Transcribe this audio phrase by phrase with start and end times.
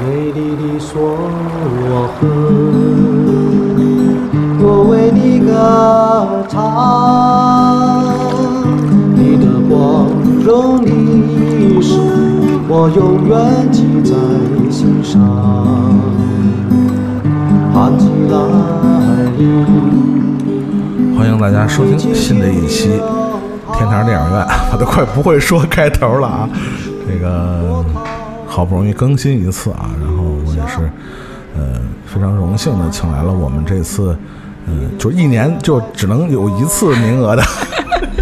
[0.00, 1.18] 美丽的锁
[2.20, 2.30] 痕，
[4.60, 5.50] 我为你歌
[6.48, 6.56] 唱，
[9.16, 10.06] 你的光
[10.44, 11.98] 荣历史，
[12.68, 13.36] 我永远
[13.72, 14.14] 记在
[14.70, 15.20] 心上。
[17.74, 18.38] 安吉来，
[21.16, 23.00] 欢迎大家收听新的一期
[23.74, 26.48] 天堂电影院，我都快不会说开头了啊！
[27.08, 27.84] 这个
[28.58, 30.78] 好不容易更新一次啊，然后我也是
[31.56, 34.18] 呃非常荣幸的请来了我们这次
[34.66, 37.42] 呃就一年就只能有一次名额的，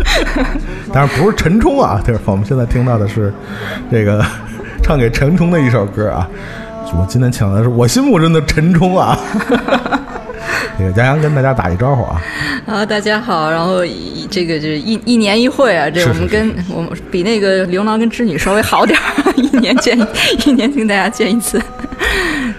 [0.92, 3.32] 当然不是陈冲啊，就是我们现在听到的是
[3.90, 4.22] 这个
[4.82, 6.28] 唱给陈冲的一首歌啊。
[6.92, 9.18] 我今天请来的是我心目中的陈冲啊，
[10.78, 12.20] 这个杨洋跟大家打一招呼啊。
[12.66, 19.98] 啊，大家好，然后一这个就是一一年一会啊，这我们跟我们比那个牛郎跟织女稍微好点儿，一年见
[20.46, 21.60] 一年跟大家见一次。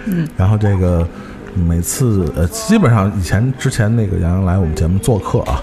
[0.05, 1.07] 嗯 然后这个
[1.53, 5.61] 每次呃，基本上以前之前那个杨洋来我们节目做客啊，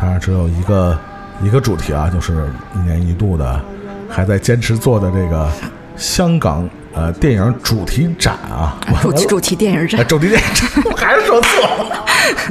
[0.00, 0.98] 当然只有一个
[1.42, 3.60] 一个主题啊，就是一年一度的
[4.08, 5.50] 还在坚持做的这个
[5.96, 12.04] 香港呃电影主题展啊，主题主题电影啊展，主题电影展，我还是说错了，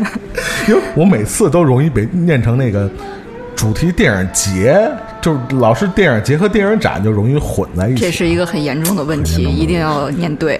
[0.68, 2.90] 因为我每次都容易被念成那个。
[3.56, 4.90] 主题电影节
[5.22, 10.59] 就是老是电影结合电影展就容易混在一起，这是一个很严重的问题，一定要念对。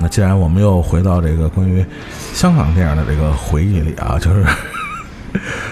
[0.00, 1.84] 那既然我们又回到这个关于
[2.34, 4.44] 香港电影的这个回忆里啊，就是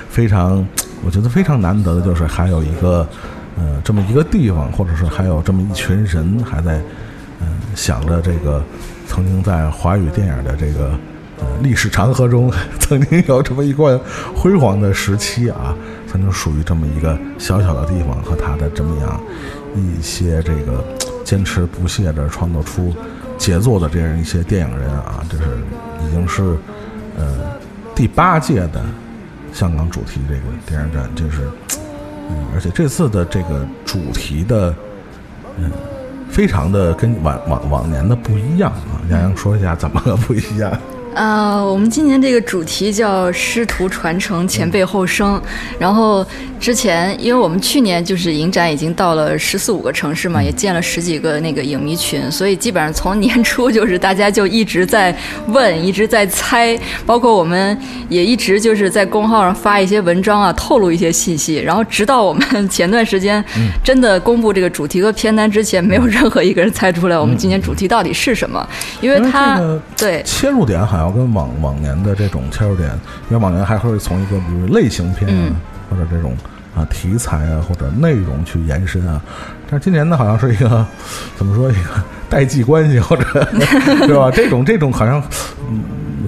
[0.08, 0.64] 非常，
[1.04, 3.06] 我觉得非常难得的，就是还有一个
[3.56, 6.80] 呃这么一个地方，或者是还有这么一群人还在
[7.42, 8.62] 嗯、想着这个
[9.06, 10.90] 曾经在华语电影的这个
[11.38, 13.98] 呃历史长河中，曾经有这么一段
[14.36, 15.74] 辉煌的时期啊，
[16.06, 19.18] 曾经属于这么一个小小的地方和他的这么样
[19.74, 20.84] 一些这个
[21.24, 22.94] 坚持不懈地创作出
[23.38, 25.44] 杰作的这样一些电影人啊，这是
[26.06, 26.42] 已经是
[27.16, 27.56] 呃
[27.94, 28.84] 第八届的
[29.50, 31.48] 香港主题这个电影展，这是
[32.54, 34.74] 而且这次的这个主题的
[35.58, 35.70] 嗯。
[36.30, 40.70] 非常的跟往往往年的不一样啊，杨洋说一下怎么个不一样？
[41.14, 45.40] 呃，我们今年这个主题叫“师徒传承，前辈后生”。
[45.78, 46.24] 然后
[46.58, 55.14] 之前，因为我们去年就是影展已经到了十四五个城市嘛，也建了十几个那个影迷群，所以基本上从年初就是大家就一直在
[55.48, 57.76] 问，一直在猜，包括我们
[58.08, 61.56] 也一直就是在公号上发一些文章啊，透露一些信息。
[61.56, 63.44] 然后直到我们前段时间
[63.84, 68.66] 真的公布这个主题和片单之前，没有任何一个人猜出来我们今年主题到底是什么，
[69.00, 69.60] 因为因为它
[69.96, 70.22] 对。
[70.24, 72.90] 切入点好像跟往往年的这种切入点，
[73.30, 75.56] 因为往年还会从一个比如类型片啊，嗯
[75.90, 76.36] 或者这种
[76.74, 79.20] 啊题材啊或者内容去延伸啊，
[79.68, 80.86] 但是今年呢好像是一个
[81.36, 83.24] 怎么说一个代际关系或者
[84.06, 84.30] 对吧？
[84.30, 85.20] 这种这种好像
[85.68, 85.82] 嗯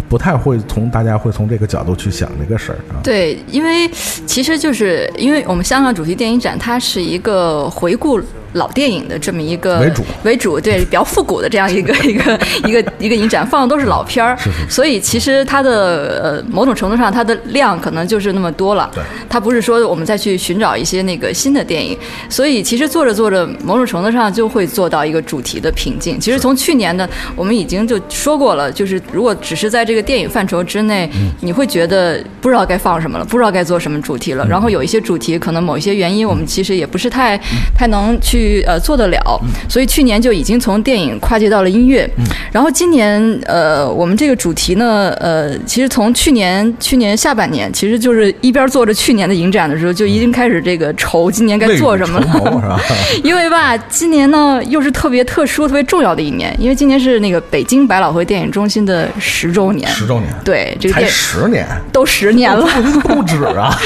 [0.08, 3.00] 不太会从大家会从这个角度去想这个事儿啊。
[3.02, 3.88] 对，因为
[4.26, 8.20] 其实就是因为我们香港主题电影展，它是一个回顾
[8.54, 10.02] 老电影的这么一个为主。
[10.24, 14.36] 为主，对，比较复古的这样一个 一个一个一个影展，放的都是老片儿，
[14.68, 21.96] 所以其实它的呃某种程度上它的量可能就是那么多了，对，它不是说我们再去寻找一些那个新的电影，
[22.28, 26.18] 所以其实做着做着，某种程度上就会做到一个主题的瓶颈。
[26.20, 34.46] 其实从去年的我们已经就说过了，就是如果只是在这个电影范畴之内，你会觉得不知道该放什么了，不知道该做什么主题了。
[34.46, 37.38] 然后有一些主题可能某一些原因，我们其实也不是太
[37.76, 42.08] 太能去呃做得了，所以去年就已经从电影跨界到了音乐。
[42.52, 52.80] 然后今年呃，我们这个主题呢，呃，其实从去年去年下半年，其实就是一边做着去年的影展的时候，就已经开始这个愁今年该做什么了。
[53.24, 59.88] 因为吧，今年呢又是特别特殊、特别重要的一年，因为今年是那个北京百老汇电影中心的十周年。
[59.90, 62.66] 十周年，对，这个才电十年，都十年了。
[63.02, 63.76] 不止啊！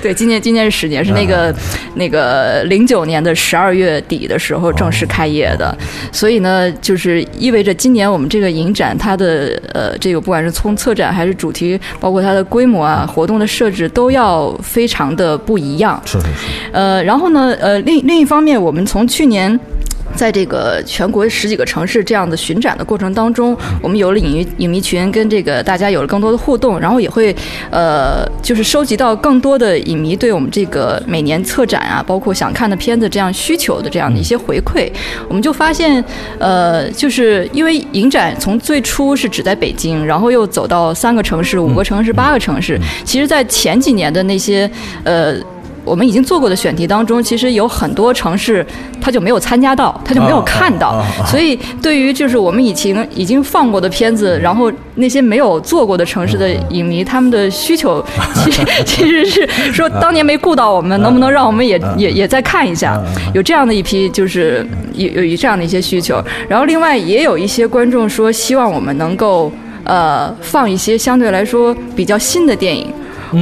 [0.02, 1.54] 对，今年今年是十年，是那个、
[1.94, 5.76] 那个零九年的十二月底的时候正式开业的，
[6.10, 16.00] 所以呢，就是意味着今年我们这个影展它的呃这个不管是从策展还是主题，包括它的规模啊、活动的设置都要非常的不一样。
[16.06, 16.30] 是是是，
[16.72, 19.58] 呃，然后呢，呃，另另一方面，我们从去年。
[20.14, 27.34] 在这个全国十几个城市这样的巡展的过程当中，我们有了影迷影迷群，跟这个大家有了更多的互动，然后也会
[27.70, 34.90] 呃，就是收集到更多的影迷对我们这个每年策展啊，包括想看的片子这样需求的这样的一些回馈，
[35.28, 36.04] 我们就发现，
[36.38, 44.70] 呃，就是因为影展从最初是只在北京，然后又走到三个城市、五个城市、八个城市，其实，在前几年的那些
[45.04, 45.36] 呃。
[45.90, 48.64] 我们已经做过的选题当中，其实有很多城市
[49.00, 51.04] 他就没有参加到，他就没有看到。
[51.26, 58.04] 所以，对于就是我们已经已经放过的片子，然后那些没有做过的城市的影迷，他们的需求
[58.44, 62.96] 其实其实是说，当年没顾到我们，能不能让我们也也也再看一下？
[63.34, 64.64] 有这样的一批，就是
[64.94, 66.22] 有有这样的一些需求。
[66.48, 69.50] 然后，另外也有一些观众说，希望我们能够
[69.82, 72.86] 呃放一些相对来说比较新的电影。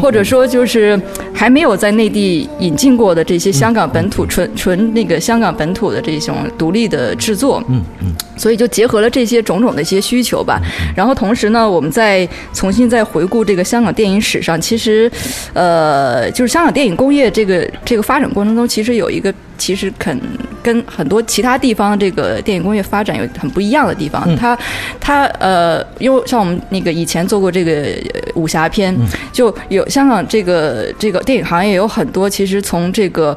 [0.03, 1.01] 或者说，就是
[1.33, 10.61] 还没有在内地引进过的这些香港本土纯纯那个香港本土的这种独立的制作，嗯嗯，所以就结合了这些种种的一些需求吧。
[10.97, 15.11] 然后同时呢，我们再重新再回顾这个香港电影史上，其实，
[15.53, 19.35] 呃，就是香港电影工业这个这个发展过程中，其实有一个。
[19.59, 20.17] 其实肯
[20.63, 24.37] 跟很多其他地方这个电影工业发展有很不一样的地方。
[24.37, 24.57] 它
[25.01, 27.89] 它呃，因为像我们那个以前做过这个
[28.37, 28.97] 武侠片，
[29.33, 33.37] 就有香港这个这个电影行业有很多其实从这个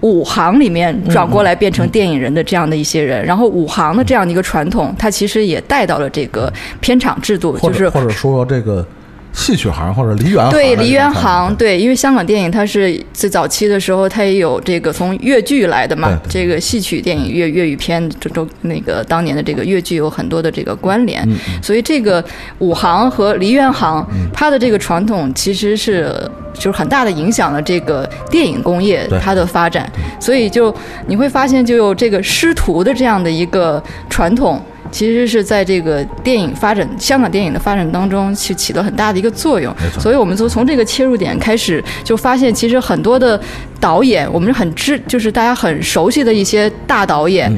[0.00, 3.24] 武行里面转过来变成电影人的这样的一些人。
[3.24, 8.86] 然后武行的这样的一个传统，它其实也带到了这个片场制度，就是或者说这个。
[9.32, 21.26] 戏曲行或者梨园行，对梨园行，对，因为香港电影它是最早期的时候，它也有这个从粤剧来的嘛，这个戏曲电影粤粤语片，这都那个当年的这个粤剧有很多的这个关联，
[21.62, 22.22] 所以这个
[22.58, 26.12] 武行和梨园行，它的这个传统其实是
[26.52, 30.74] 就是很大的影响了这个电影工业它的发展，所以就
[31.06, 34.60] 你会发现就有这个师徒的这样的一个传统。
[34.90, 39.74] 其实是在这个电影发展，香港电影的发展当中，去起了很大的一个作用。
[39.98, 43.40] 所以我们就从这个切入点开始，就发现其实很多的
[43.78, 47.50] 导演，我们很知，就是大家很熟悉的一些大导演。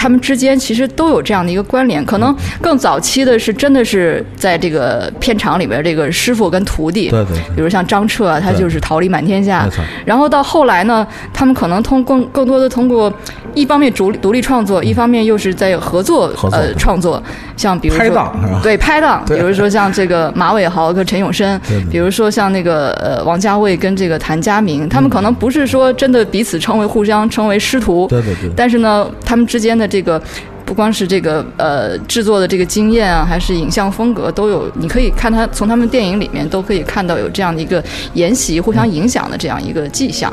[0.00, 9.68] 他们之间其实都有这样的一个关联，可能更早期的是真的是在这个片场里边这个师傅跟徒弟，对对，比如像张彻，啊他就是桃李满天下，
[10.06, 13.12] 然后到后来呢，他们可能通更更多的通过
[13.52, 17.22] 一方面独独立创作，一方面又是在合作呃创作，
[17.54, 18.34] 像比如说拍档。
[18.64, 21.60] 对拍档，比如说像这个马伟豪跟陈永生，
[21.90, 29.89] 比如说像那个呃王家卫跟这个谭家明，他们可能不是说真的彼此称为互相称为师徒，对对对，但是呢，他们之间的。
[29.90, 30.22] 这个
[30.64, 37.82] 不光是这个呃制作的这个经验啊，还是影像风格都有，你可以看他从他们电影里面都可以看到有这样的一个
[38.14, 40.32] 沿袭、互相影响的这样一个迹象。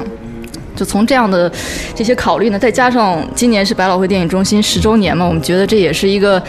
[0.75, 1.51] 就从这样的
[1.95, 6.41] 这些考虑呢，再加上今年是百老汇电影中心十周年嘛，我们觉得这也是一个。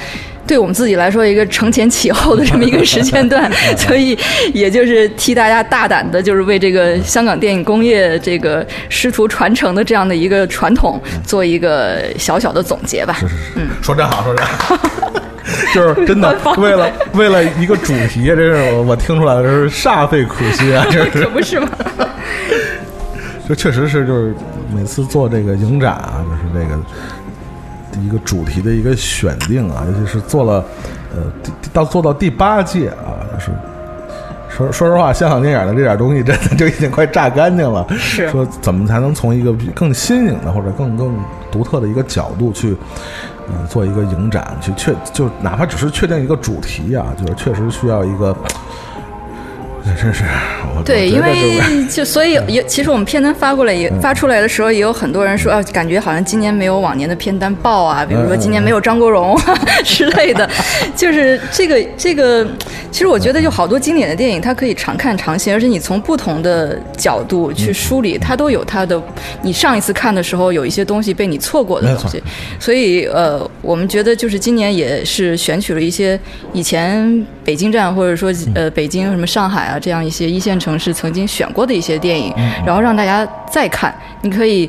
[0.49, 4.19] 对我们自己来说，一个承前启后的这么一个时间段， 所以
[4.55, 13.15] 也就是替大家大胆的，就是为这个香港电影工业这个师徒传承的这样的一个传统做一个小小的总结吧。
[13.21, 14.77] 是是是，嗯，说真好，说真好，
[15.75, 21.69] 就是真的为了为了一个主题，这是我我听出来的，是煞费苦心啊，这 可不是吗？
[23.47, 24.35] 这确实是，就是
[24.75, 26.81] 每次做这个影展啊，就是这个。
[28.05, 30.65] 一个主题的一个选定啊，尤其是做了，
[31.15, 31.23] 呃，
[31.73, 33.53] 到做到第八届啊，就是
[34.49, 37.87] 说说实话，香港电影的这点东西真的就已经快榨干净了。
[37.97, 41.17] 是说怎么才能从一个更新颖的或者更更
[41.51, 42.77] 独特的一个角度去，
[43.49, 48.37] 呃，做一个影展，去确就哪怕只是确定一个主题啊，就是确实需要一个。
[49.97, 50.25] 真是，
[50.85, 59.37] 对，因为就所以也其实我们片单发过来也发出来的时候，也有很多人说啊，感觉好像今年没有往年的片单爆啊，比如说今年没有张国荣
[59.85, 60.49] 之类的，
[60.95, 62.47] 就是这个这个，
[62.91, 69.01] 其实我觉得就好多经典的电影，它可以常看常新，而且你从不同的角度去梳理，它都有它的。
[69.43, 72.23] 你上一次看的时候，有一些东西被你错过的东西，
[72.61, 76.19] 所以呃，我们觉得就是今年也是选取了一些
[76.53, 79.78] 以前北京站或者说呃北京什么上海啊。
[79.79, 82.33] 这样一些一线城市曾经选过的一些电影，
[82.65, 83.95] 然后让大家再看。
[84.23, 84.69] 你可以，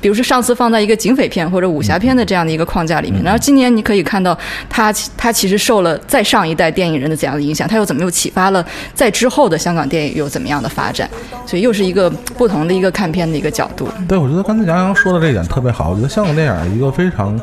[0.00, 4.36] 比如说上次放在一个警匪片或者武侠片的这样的一个框架里面，然后今年你可以看到，
[4.68, 11.08] 它它其实受了再上一代电影人的怎样的影响，它又怎么又启发了在之后的香港电影又怎么样的发展，
[11.46, 13.88] 所以又是一个不同的一个看片的一个角度。
[14.08, 15.90] 对，我觉得刚才杨洋说的这一点特别好。
[15.90, 17.38] 我觉得香港电影一个非常，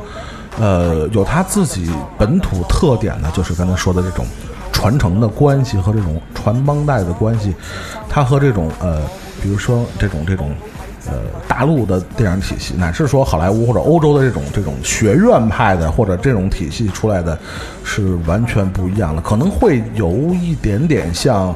[0.59, 4.25] 呃，有他自己本土特点的，就是刚才说的这种。
[4.83, 7.55] 传承的关系和这种传帮带的关系，
[8.09, 8.99] 它和这种呃，
[9.41, 10.51] 比如说这种这种
[11.07, 11.13] 呃
[11.47, 17.39] 大陆的电影体系，乃至说好莱坞或者欧洲的这种这种学院派的或者这种体系出来的，
[17.85, 21.55] 是完全不一样的，可能会有一点点像。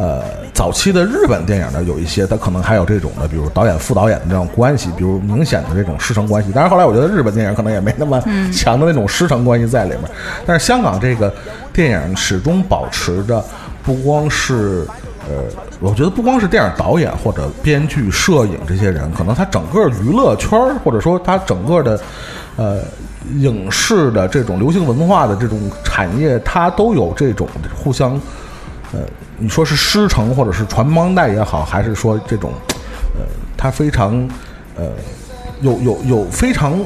[0.00, 0.22] 呃，
[0.54, 6.50] 早期的日本电影呢，有一些它可能还有这种的，比如导演副导演的这种关系，比如明显的这种师承关系。
[6.54, 8.18] 但是，后来我觉得日本电影可能也没那么
[8.50, 10.00] 强的那种师承关系在里面。
[10.46, 11.30] 但是香港这个
[11.70, 13.44] 电影始终保持着，
[13.82, 14.86] 不光是
[15.28, 15.44] 呃，
[15.80, 22.00] 我觉得不光是电影导演或者编剧、摄影这些人，可能他整个娱乐圈儿，或者说他整个的
[22.56, 22.78] 呃
[23.36, 28.18] 影视的这种流行文化的这种产业，它都有这种互相
[28.92, 29.00] 呃。
[29.42, 32.52] 你说是师承或者是传帮带也好，还是说这种，
[33.18, 33.24] 呃，
[33.56, 34.28] 他非常，
[34.76, 34.92] 呃，
[35.62, 36.78] 有有有非常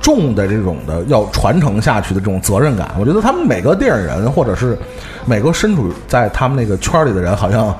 [0.00, 2.90] 重的这种的要传承下去的这种责任感。
[2.98, 4.76] 我觉得他们每个电影人或者是。
[5.28, 7.76] 每个身处在他们那个圈里的人，好像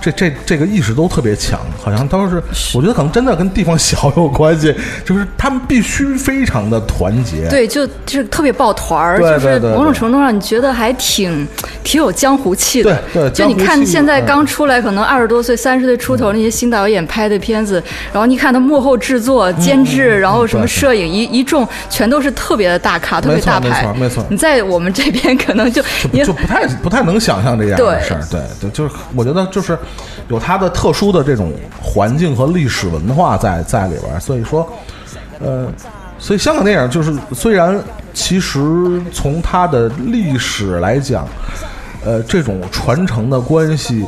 [0.00, 2.42] 这这这个意识都特别强，好像都是。
[2.74, 7.48] 我觉得可能真的跟地方小有关系，就是他们必须非常的团结。
[7.48, 11.46] 对，就就是特别抱团儿，就是某种程度上你觉得还挺
[11.84, 13.00] 挺有江湖气的。
[13.12, 17.80] 对，就你看现在刚出来，可能二十多岁、三十岁出头那些新导演拍的片子，
[18.12, 21.57] 然后你看他幕后制作、监制，然后什么摄影一一众，
[21.88, 23.68] 全都是特别的大咖，特别大牌。
[23.68, 24.24] 没错，没错。
[24.28, 25.82] 你在我们这边可能就
[26.24, 26.66] 就不太。
[26.82, 29.78] 不太能想象这样的事儿，对对，就是我觉得就是
[30.28, 34.70] 有它的特殊的这种环境和历史文化在在里边儿，所以说，
[35.40, 35.66] 呃，
[36.18, 37.78] 所以香港电影就是虽然
[38.14, 38.58] 其实
[39.12, 41.26] 从它的历史来讲，
[42.04, 44.06] 呃，这种传承的关系，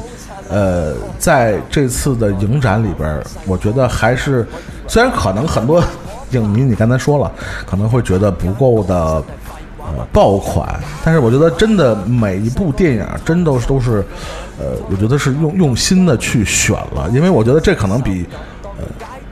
[0.48, 4.46] 呃，在这次的影展里边儿，我觉得还是
[4.86, 5.82] 虽然可能很多
[6.30, 7.30] 影迷你刚才说了，
[7.66, 9.22] 可能会觉得不够的。
[9.82, 14.04] 呃爆款，但是我觉得真的每一部电影真都都是，
[14.56, 18.24] 呃，我觉得是用用心的去选了，因为我觉得这可能比，
[18.78, 18.84] 呃，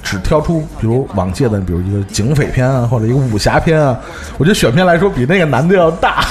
[0.02, 3.97] 只挑出比如往届的，比如一个警匪片啊，或者一个武侠片啊，
[4.37, 6.25] 我觉得选片来说比那个难度要大。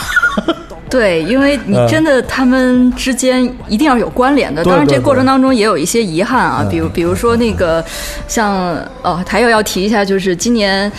[0.89, 7.83] 对，因为你真的他们之间一定要有关联的，当然这过程当中也有一些遗憾啊，比如比如说那个
[8.27, 10.91] 像哦，还有要提一下，就是今年。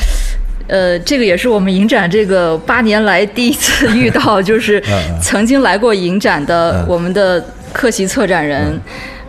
[0.71, 4.79] 呃，这个也是我们影展这个八年来第一次遇到，就是
[5.19, 7.43] 曾经来过影展的我们的
[7.73, 8.79] 客席策展人，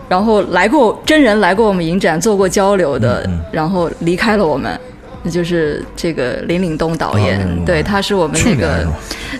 [0.09, 4.77] 然后来过真人来过我们影展做过交流的，然后离开了我们。
[5.23, 8.87] 那就是这个林岭东导演，对，他是我们那个，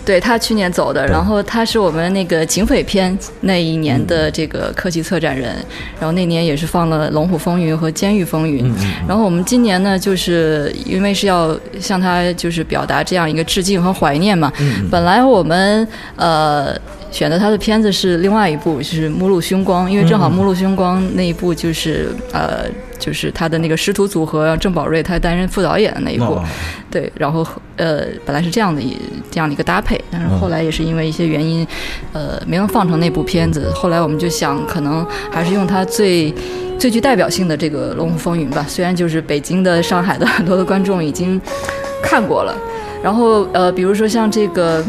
[0.06, 5.56] 对他去年走的，然后他是我们那个警匪片那一年的这个科技策展人，
[6.00, 8.66] 然后那年也是放了《龙虎风云》和《监狱风云》，
[9.08, 14.52] 然后我们今年呢，就是因为是要向他就是表达这样一个致敬和怀念嘛，
[14.92, 16.76] 本来我们呃。
[17.12, 22.66] 选择他的片子是另外一部，就是《目露凶光》，因为正好《目露凶光》那一部就是呃，
[23.00, 26.38] 就是他的那个师徒组合，郑宝瑞他担任副导演的那一部，
[26.92, 28.96] 对，然后呃，本来是这样的一
[29.32, 31.66] 这样的一个搭配，但是后来也是因为一些原因，
[32.14, 33.72] 呃，没能放成那部片子。
[33.74, 36.34] 后来我们就想，可能还是用他最
[36.78, 38.66] 最具代表性的这个《龙虎风云》吧。
[38.68, 41.40] 虽然就是北京的、上海的很多的观众已经
[42.04, 42.54] 看过了，
[43.02, 44.84] 然后呃，比如说像这个。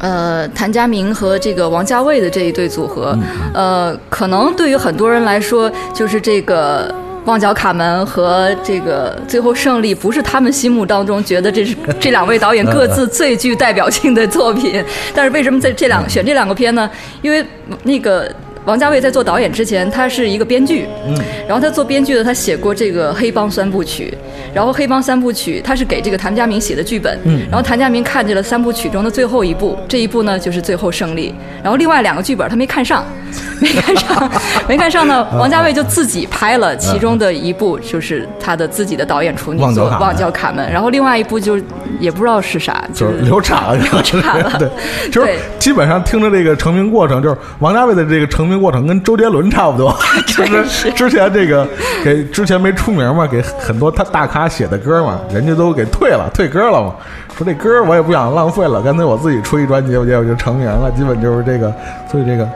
[0.00, 3.18] 呃，谭家明和这个王家卫的这一对组合，
[3.52, 6.88] 呃，可能对于很多人来说，就是这个
[7.28, 14.82] 《旺角卡门》和这个《最后胜利》，不是他们心目当中觉得这是这两位导演各自最具代表性的作品。
[15.14, 16.90] 但是为什么在这两选这两个片呢？
[17.20, 17.44] 因为
[17.82, 18.28] 那个。
[18.68, 21.16] 王家卫在做导演之前，他是一个编剧，嗯，
[21.48, 24.12] 然后他做编剧的，他写过这个《黑帮三部曲》，
[24.54, 31.30] 然后《黑帮三部曲》他是给这个谭家明写的剧本，嗯，然后谭家明看见了三部曲中的最后一部，这一部呢就是《最后胜利》，
[31.62, 33.02] 然后另外两个剧本他没看上，
[33.58, 34.30] 没看上，
[34.68, 41.58] 没看上呢，王家卫就自己拍了其中的一部，就是他的自己的导演处女作《旺角卡门》，然后另外一部就
[41.98, 44.68] 也不知道是啥，就是流产了，流产了， 对，
[45.10, 48.57] 就是基本上听着这个成名过程，就是王家卫的这个成名。
[48.58, 49.94] 过程跟周杰伦差不多，
[50.26, 51.66] 就是之前这个
[52.04, 56.94] 给之前没出名嘛，给很多他大咖写的歌嘛，人家都给退了，退歌了嘛。
[57.36, 60.90] 说这歌我也不想浪费了，干脆我自己出一专辑，我就我就成名了。
[60.96, 61.72] 基本就是这个，
[62.10, 62.48] 所以这个，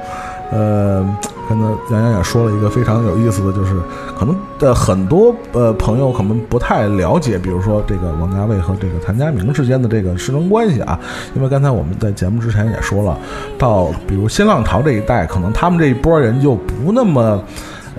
[0.50, 1.16] 呃。
[1.54, 3.74] 刚才杨洋也说了一个非常有意思的就是，
[4.18, 10.98] 可能的很多呃朋友可能不太了解，比如说这个王家卫和这个谭家明之间的这个师生关系啊。
[11.34, 13.18] 因为刚才我们在节目之前也说了，
[13.58, 17.42] 到比如新浪潮这一代，可能他们这一波人就不那么，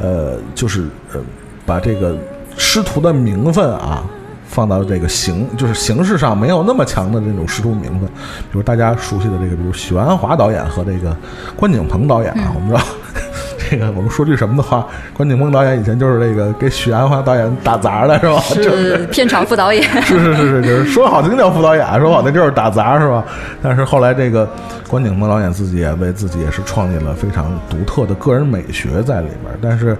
[0.01, 1.19] 呃，就是呃，
[1.65, 2.15] 把这个
[2.57, 4.03] 师徒的名分啊
[4.45, 8.01] 放到这个形，就是形式上没有那么强的那种师徒名分。
[8.03, 11.15] 比如大家熟悉的这个，比如许鞍华导演和这个
[11.55, 12.81] 关锦鹏导演啊，我们知道。
[13.73, 14.85] 这个我们说句什么的话，
[15.17, 18.39] 关锦鹏导演以前就是这个给许鞍华导演打杂的是吧？
[18.39, 19.83] 是片场副导演。
[20.03, 23.25] 是是是是，就是说好听叫副导演，说好听就是打杂是吧？
[23.63, 24.47] 但是后来这个
[24.87, 29.97] 关锦鹏导演自己也为自己也是创立了非常独特的个人美学在里边，但是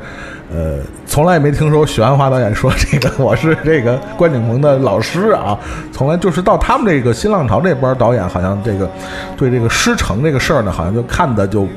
[0.53, 0.77] 呃，
[1.07, 5.57] 从来没听说许鞍华导演说这个我是这个关锦鹏的老师啊，
[5.91, 8.87] 从来就是到他们这个新浪潮这波导演，好像这个
[9.35, 11.67] 对这个师承这个事儿呢，好像就看的就。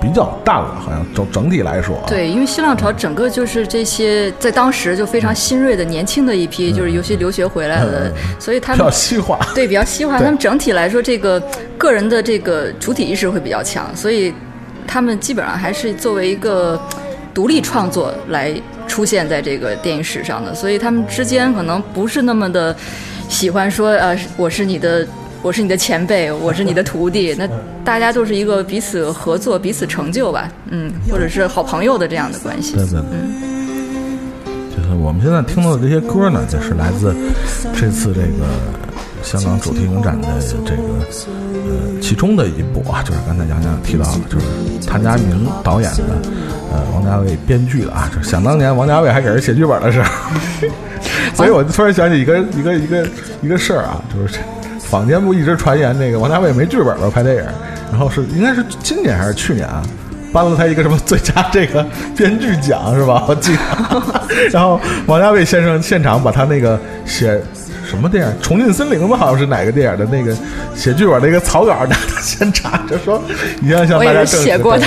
[0.00, 2.02] 比较淡了，好像整整体来说。
[2.06, 9.38] 对，因为新浪潮整个就是这些在当时就非常新锐的年轻的一批，就是尤其留学回来的，所以他们比较西 化。
[9.54, 10.18] 对，比较西化。
[10.18, 11.40] 他们整体来说，这个
[11.76, 14.32] 个人的这个主体意识会比较强，所以
[14.86, 16.80] 他们基本上还是作为一个
[17.34, 18.54] 独立创作来
[18.88, 22.74] 出现在这个电影史上的，所以他们之间可能不是那么的
[23.28, 25.06] 喜欢说呃，我是你的。
[25.42, 27.48] 我是你的前辈， 我是你的徒弟，那
[27.84, 32.74] 大家都是一个彼此合作、彼此成就吧，嗯，或者是好朋友的这样的关系。
[32.74, 34.20] 对对，嗯，
[34.76, 37.14] 就是我们现在听到的这些歌呢，就是来自
[37.74, 38.44] 这次这个
[39.22, 40.28] 香港主题影展的
[40.66, 40.82] 这个
[41.54, 44.46] 呃其中的一部啊，就是刚才杨洋提到了，就是
[44.86, 46.20] 谭家明导演的，
[46.70, 50.10] 呃，王家卫编剧的啊，就想当年王家卫还给人写剧本的时候，
[51.34, 53.08] 所以我就突然想起一个一个一个
[53.42, 54.38] 一个事儿啊，就是。
[54.90, 57.08] 坊间不一直传言那个王家卫没剧本吗？
[57.14, 57.44] 拍电影，
[57.92, 59.80] 然后是应该是今年还是去年啊，
[60.32, 63.24] 颁了他一个什么最佳这个编剧奖是吧？
[63.28, 63.60] 我记得。
[64.50, 67.40] 然后王家卫先生现场把他那个写
[67.90, 70.32] 什么电影《重庆森林》吧，好像是哪个电影的那个
[70.76, 73.20] 写剧本的一个草稿拿到现场，就说
[73.60, 74.86] 你要向大家证实，写过的。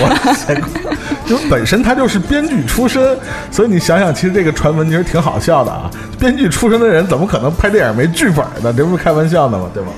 [1.27, 3.17] 就本身他就是编剧出身，
[3.51, 5.91] 所以你想想，其实这个传闻其实挺好笑的啊。
[6.17, 8.73] 编剧出身的人怎么可能拍电影没剧本呢？
[8.75, 9.69] 这不是开玩笑的吗？
[9.73, 9.89] 对吗？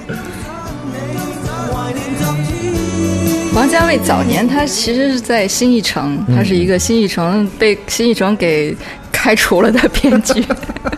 [3.54, 8.76] 王家卫早年他其实是在新艺城，他是一个新艺城被新艺城给
[9.12, 10.46] 开除了的编剧，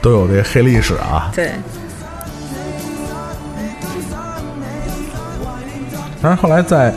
[0.00, 1.30] 都有这黑历史啊。
[1.34, 1.52] 对。
[6.22, 6.94] 但是后来在。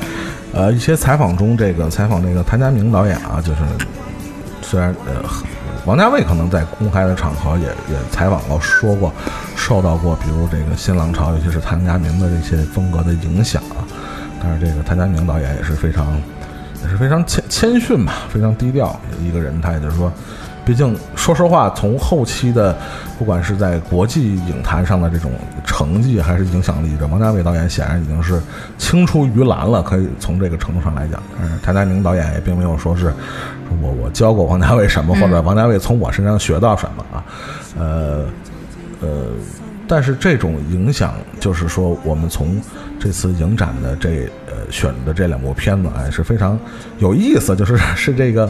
[0.55, 3.61] 呃，一些采访中，这个采访这个谭家明导演啊，就是
[4.61, 5.27] 虽然呃，
[5.83, 9.11] 王家卫可能在公开的场合也也采访过，说过
[9.55, 13.81] 受到过，比如这个新浪潮，尤其是谭家明的这些风格的影响啊。
[14.39, 16.21] 但是这个谭家明导演也是非常
[16.83, 19.59] 也是非常谦谦逊吧，非常低调一个人。
[19.59, 20.13] 他也就是说。
[20.65, 22.73] 毕竟，说实话，从后期的，
[23.19, 25.29] 不管是在国际影坛上的这种
[25.65, 28.41] 成绩，还是影响力，这王家卫导演显然已经是
[28.77, 29.83] 青出于蓝了。
[29.83, 33.13] 可以从这个程度上来讲，但是谭家明导演也并没有说是
[33.81, 37.25] 我我教过王家卫什么，或者王家卫从我身上学到什么啊，
[37.77, 38.25] 呃
[39.01, 39.25] 呃，
[39.85, 42.55] 但是这种影响，就是说，我们从
[42.97, 46.57] 这次影展的这呃选的这两部片子，哎，是非常
[46.99, 48.49] 有意思，就是是这个。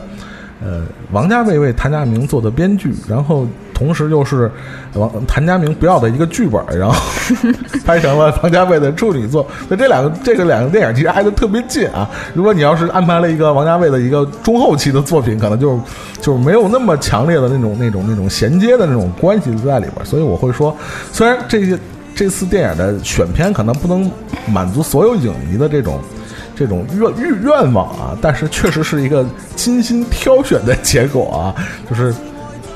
[0.65, 4.49] 呃，王家卫为谭家明做的编剧，然后同时又是
[4.93, 6.95] 王谭家明不要的一个剧本，然后
[7.83, 9.45] 拍成了王家卫的处女作。
[9.67, 12.09] 那这两个这个两个电影其实挨得特别近啊。
[12.33, 15.77] 如果你要是安排了一个王家卫的一个中后期的作品，可能就
[16.21, 20.05] 就没有那么强烈的那种那种那种衔接的那种关系在里边。
[20.05, 20.73] 所以我会说，
[21.11, 21.77] 虽然这些
[22.15, 24.09] 这次电影的选片可能不能
[24.47, 25.99] 满足所有影迷的这种。
[26.55, 31.55] 这种愿愿愿望啊，但是确实是一个精心挑选的结果啊，
[31.89, 32.13] 就是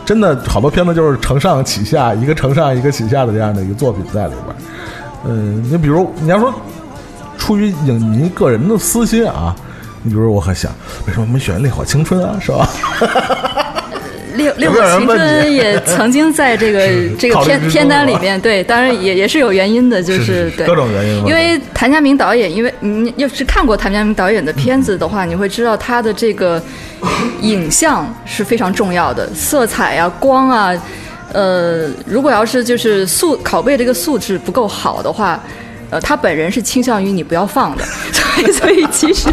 [0.05, 4.55] 真的好多片子就是承上启下，一个承上一个启下的这样的一个作品在里边。
[5.25, 6.53] 嗯，你比如你要说
[7.37, 9.55] 出于影迷个人的私心啊，
[10.01, 10.71] 你比如我很想，
[11.07, 12.69] 为什么没选《烈火青春》啊，是吧？
[14.53, 16.87] 烈烈火青春也曾经在这个
[17.19, 21.25] 这个片片单里面，对，当然也也是有原因的，就是对各种原因。
[21.25, 26.61] 因为谭家明导演，因为你要是看过谭家明导演的片子的话，你会知道他的这个
[27.41, 30.73] 影像是非常重要的，色彩啊、光啊，
[31.33, 35.41] 呃，如果要是就是素拷贝这个素质不够好的话。
[35.89, 39.29] 呃，他本人是倾向于你不要放的， 所以所以其实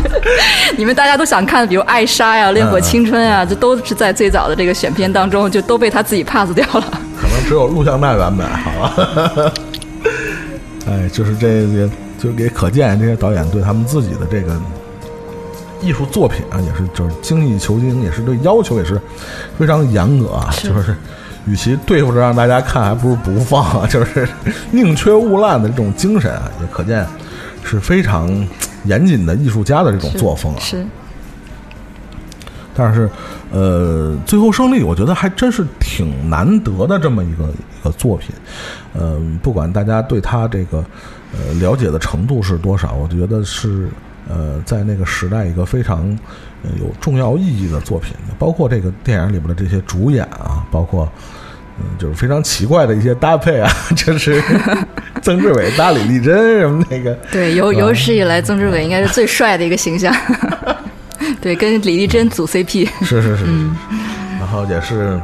[0.76, 7.00] 你们大家都想看，比如《爱莎》呀、《烈火青春》啊，这都是在最早的这个选片当中就都被他自己 pass 掉了。
[7.20, 9.52] 可能只有录像带版本好吧？
[10.86, 14.54] 哎，就是这些，就给可见这些导演对他们自己的这个
[15.80, 19.00] 艺术作品啊，也是就是精益求精，也是对要求也是
[19.58, 20.94] 非常严格啊，就是。
[21.46, 23.86] 与其对付着让大家看，还不如不放啊！
[23.86, 24.28] 就是
[24.70, 27.06] 宁缺毋滥的这种精神啊，也可见
[27.62, 28.28] 是非常
[28.84, 30.60] 严谨的艺术家的这种作风啊。
[30.60, 30.84] 是。
[32.76, 33.08] 但是，
[33.52, 38.34] 呃，最后胜利，我觉得还真是挺难得的这么一个一个作品。
[38.94, 40.84] 嗯，不管大家对他这个
[41.32, 43.88] 呃了解的程度是多少，我觉得是
[44.28, 46.06] 呃，在那个时代一个非常
[46.62, 51.10] 呃有重要意义的作品，包括这个电影里边的这些主演啊，包括
[51.78, 54.42] 嗯，就是非常奇怪的一些搭配啊， 就是
[55.22, 60.14] 曾志伟搭李丽珍什么那个，对，有有史以来曾志伟应该是最帅的一个形象，
[61.40, 63.44] 对，跟李丽珍组 CP，是是是，
[64.38, 65.20] 然后也是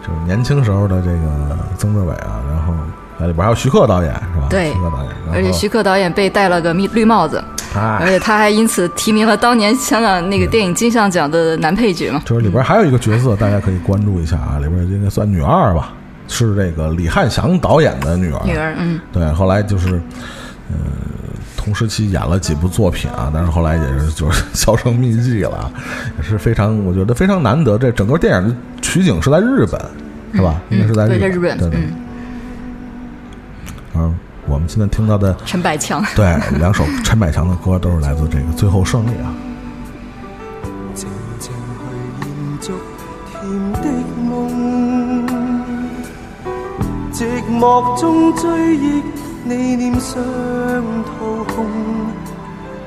[0.00, 2.74] 就是年轻时候的这个曾志伟啊，然后
[3.20, 4.46] 在里边还有徐克导演是吧？
[4.50, 7.42] 对徐克导演，而且徐克导演被戴了个绿绿帽子，
[7.74, 12.20] 而哎，且他还因此提名了当年香港那个电影金像奖的男配角嘛。
[12.24, 15.92] 就是里边还有一个角色，大家可以关注一下啊，里边应该算女二吧，
[16.28, 20.00] 是这个李汉祥导演的女儿，女儿，嗯，对，后来就是，
[20.70, 20.76] 呃，
[21.56, 25.70] 同时期演了几部作品啊，但是后来也是就是 销声匿迹了，
[26.18, 27.78] 也是非常我觉得非常难得。
[27.78, 29.80] 这整个电影的取景是在日本，
[30.34, 30.60] 是吧？
[30.70, 31.80] 应该是在对，日在日本，对对。
[31.80, 31.92] 嗯，
[33.94, 34.14] 嗯，
[34.46, 39.34] 我们现在听到的陈百强，对两首陈百强的歌都是来自这个《最后胜利》啊。
[40.94, 41.04] 靜
[41.40, 41.50] 靜去
[42.22, 42.28] 延
[42.60, 42.72] 續
[43.30, 43.88] 甜的
[44.28, 44.30] 夢，
[47.12, 49.02] 寂寞中追忆
[49.44, 50.22] 你臉上
[51.04, 51.10] 桃
[51.52, 51.66] 紅，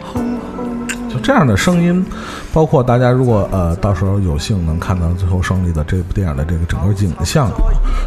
[0.02, 0.88] 空空。
[1.10, 2.06] 就这样的声音，
[2.52, 7.54] 包括大家如果呃到时候有幸能看到《最后胜利》的这部电影的这个整個影像啊，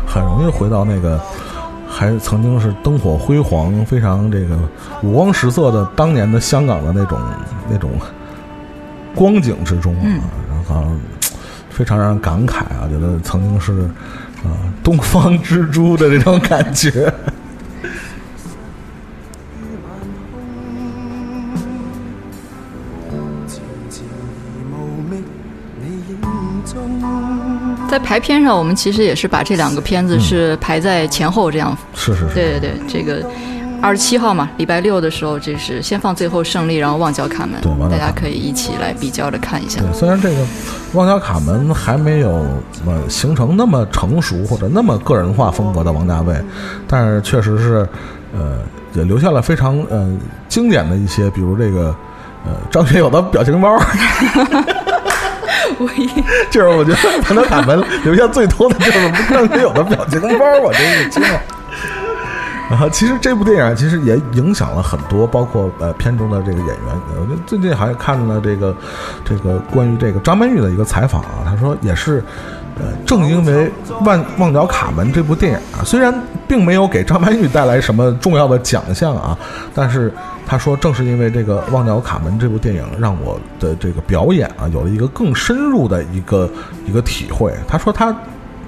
[0.06, 1.20] 很容易回到那個
[1.88, 4.58] 還曾经是灯火辉煌、非常这个
[5.02, 7.18] 五光十色的当年的香港的那种
[7.68, 7.90] 那种
[9.14, 10.84] 光景之中啊，然后
[11.70, 13.72] 非常让人感慨啊，觉得曾经是
[14.44, 14.50] 呃
[14.84, 17.12] 东方之珠的那种感覺。
[27.88, 31.76] 在排片上，我们其实也是把这两个片子是排在前后这样。
[31.94, 33.26] 是是是，对对对，这个
[33.80, 39.80] 二十七号嘛，礼拜六的时候，这是先放《最后胜利》，然后《旺角卡门对大家可以一起来比较着看一下。
[39.80, 40.36] 对，虽然这个
[40.92, 42.46] 旺角卡门还没有
[42.86, 46.34] 呃形成那么成熟或者那么个人化风格的王家卫，
[46.86, 47.88] 但是确实是
[48.36, 48.58] 呃
[48.94, 50.10] 也留下了非常呃
[50.48, 51.94] 经典的一些，比如这个
[52.44, 53.78] 呃张学友的表情包，
[56.50, 61.40] 就是我觉得旺角卡门留下最多的就是张学友的表情包，我真是惊了。
[62.70, 66.76] 然后，其实这部电影其实也影响了很多，包括呃片中的这个演员。
[67.18, 68.76] 我觉得最近还看了这个
[69.24, 72.22] 这个关于这个张曼玉的一个采访啊，他说也是，
[72.78, 73.72] 呃，正因为
[74.04, 76.12] 《旺旺角卡门》这部电影啊，虽然
[76.46, 79.34] 并没有给张曼玉带来什么重要的奖项啊，
[79.74, 80.12] 但是
[80.48, 86.50] 他说正是因为这个《旺角卡门》这部电影，让我的这个表演啊有了一个更深入的一个
[86.86, 87.52] 一个体会。
[87.68, 88.16] 他说他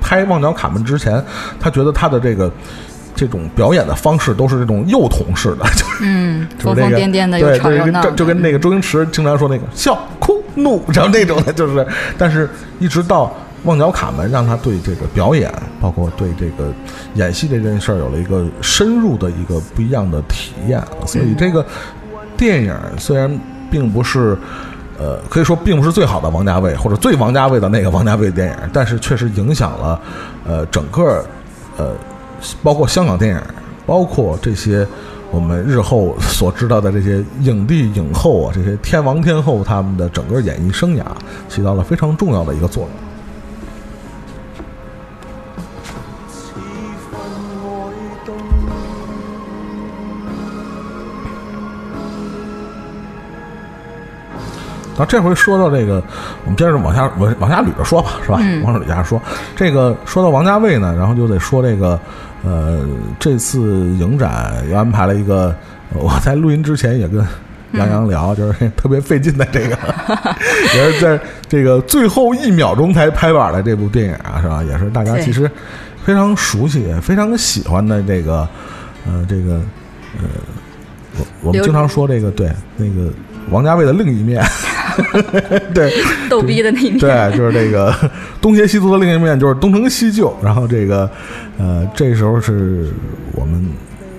[0.01, 1.25] 拍《旺角卡门》之前，
[1.59, 2.53] 他觉得他的这个。
[3.12, 7.59] 这种表演的方式都是这种幼童式的， 就是嗯，疯疯癫癫的，对，
[8.03, 13.27] 就就跟那个周星驰经常说那个笑、哭、怒，然后那种的，就是，但是一直到
[13.64, 16.73] 《旺角卡门》，让他对这个表演，包括对这个
[17.14, 20.83] 演戏这件事儿，有了一个深入的一个不一样的体验。
[21.07, 21.64] 所以这个
[22.37, 23.31] 电影虽然
[23.70, 24.37] 并不是。
[25.03, 29.99] 呃，可以说并不是最好的王家卫，或者最王家卫的那个王家卫电影，但是确实影响了，
[30.46, 31.25] 呃，整个，
[31.79, 31.94] 呃，
[32.62, 33.40] 包括香港电影，
[33.87, 34.87] 包括这些
[35.31, 41.03] 我们日后所知道的这些影帝、影后啊，这些天王天后他们的整个演艺生涯，
[41.49, 43.10] 起到了非常重要的一个作用。
[55.01, 55.95] 那这回说到这个，
[56.45, 58.39] 我们接着往下往往下捋着说吧，是吧？
[58.63, 59.19] 往下捋下说。
[59.57, 61.99] 这个说到王家卫呢，然后就得说这个，
[62.45, 62.87] 呃，
[63.19, 63.61] 这次
[63.99, 65.57] 影展又安排了一个，
[65.95, 67.27] 我在录音之前也跟
[67.73, 69.79] 杨洋聊，就是 特别费劲的这个，
[70.77, 74.63] 也是在这个最后一秒钟才拍板的这部电影啊，是吧？
[74.63, 75.51] 也是大家其实
[76.05, 78.47] 非常熟悉、也非常喜欢的这个，
[79.07, 79.63] 呃，这个，
[80.19, 80.29] 呃，
[81.17, 83.11] 我我们经常说这个对那个
[83.49, 84.45] 王家卫的另一面。
[85.74, 85.92] 对
[86.29, 86.98] 逗逼的那一面。
[86.98, 87.94] 对，就是这个
[88.40, 90.35] 东邪西毒的另一面，就是东成西就。
[90.42, 91.11] 然后这个，
[91.59, 92.88] 呃，这时候是
[93.33, 93.66] 我们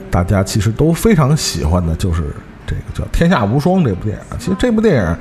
[0.09, 2.23] 大家其实都非常喜欢的，就是
[2.65, 4.37] 这个叫《天下无双》这部电影。
[4.39, 5.17] 其实这部电影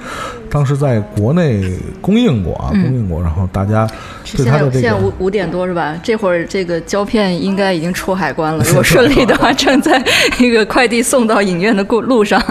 [0.50, 3.86] 当时在国内公映过啊，公映过，然后大家
[4.34, 5.96] 对现在它的这个现在五五点多是吧？
[6.02, 10.02] 这会儿这个胶片应该已经出海关了， 如果顺利的话， 正在
[10.38, 12.42] 那个快递送到影院的过路上。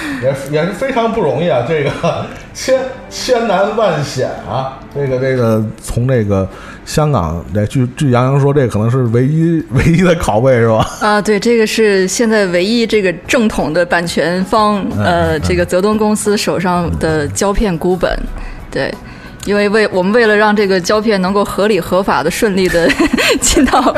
[0.22, 1.90] 也也是非常不容易啊，这个
[2.54, 2.80] 千
[3.10, 6.48] 千难万险啊，这个这个从这个
[6.84, 10.86] 香港，来据据杨洋说，这可能是唯一唯一的拷贝是吧？
[11.00, 18.18] 啊，对，这个是现在唯一这个正统的版权方，呃，这个泽东公司手上的胶片孤本，
[18.70, 18.92] 对。
[19.44, 22.88] 因为为我们为了让这个胶片能够合理合法的顺利的
[23.40, 23.94] 进到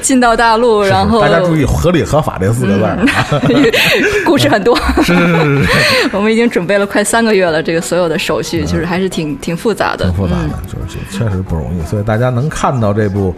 [0.00, 3.72] 进到大陆，然后大家注意“合理合法”这四个字
[4.24, 11.86] 故事很多，是是是是， 我们已经准备了快三个月了，这个所有的手续就是还是挺挺复杂的，挺复杂的，就是确实不容易。
[11.86, 13.34] 所以大家能看到这部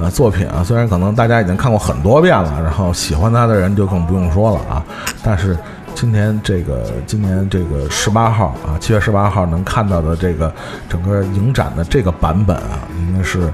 [0.00, 4.84] 呃作品啊，虽然可能大家已经看过很多遍了，然后喜欢他的人就更不用说了啊，
[5.22, 5.56] 但是。
[5.94, 10.52] 今年这个今年这个十八号啊，七月十八号能看到的这个
[10.88, 13.52] 整个影展的这个版本啊，应该是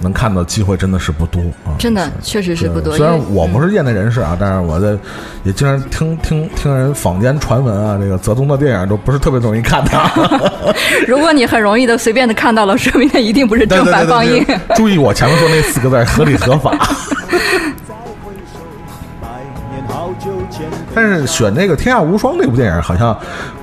[0.00, 2.94] 能看到机会真的是不多啊，真的确实是不多。
[2.96, 4.90] 虽然我不是业内人士啊，但是我在
[5.42, 9.90] 也经常听听听人坊间传闻啊，这个泽东的电影都不是特别容易看的。
[11.08, 14.44] 如果你很容易的随便的看到了，说明它一定不是正版放映。
[14.74, 16.76] 注意我前面说那四个字：合理合法。
[20.94, 23.16] 但是选那个《天下无双》这部电影，好像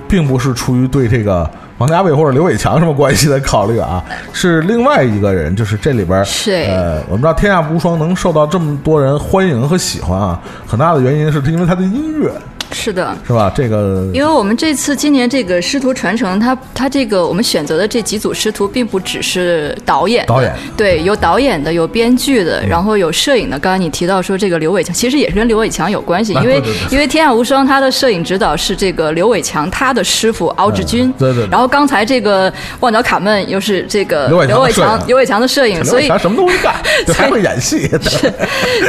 [0.07, 6.23] 并不是出于对这个王家卫或者刘伟强什么关系的考虑啊，是另外一个人，就是这里边
[6.67, 12.31] 呃，我们知道《天下无双》能受到这么多人欢迎和喜欢啊，很大的原因是因为它的音乐。
[12.73, 13.51] 是的，是吧？
[13.55, 20.53] 这个，因为我们这次今年这个师徒传承，他他这个我们选择的这几组师徒，并不只是导演，导演。
[20.75, 23.59] 对，有导演的，有编剧的，然后有摄影的。
[23.59, 31.47] 刚刚你提到说这个刘伟强，其实也是跟刘伟强有关系，因为因为《天下无双》他的摄影指导是这个刘伟强他的师傅敖志军，对对。
[31.47, 36.73] 然后刚才这个《旺角卡门》又是这个刘伟强刘伟强的摄影，所以什么都会干，
[37.13, 37.87] 还会演戏。
[38.01, 38.33] 是，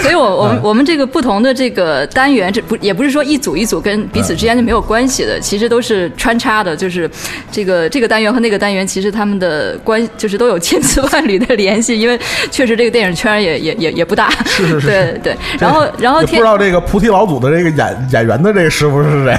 [0.02, 4.54] 所以我我们我们这个不同的这个单元，这不也不是说一组一组跟彼此之间。
[4.54, 7.10] 是没有关系的，其实都是穿插的，就是
[7.50, 12.16] 这个这个单元和那个单元，其实他们的关就是都有千丝万缕的联系，因为
[12.52, 15.36] 确实这个电影圈也也也也不大，是是是，对对。
[15.58, 19.36] 然后然后不知道这个菩提老祖的这个演演员的这个师傅是谁？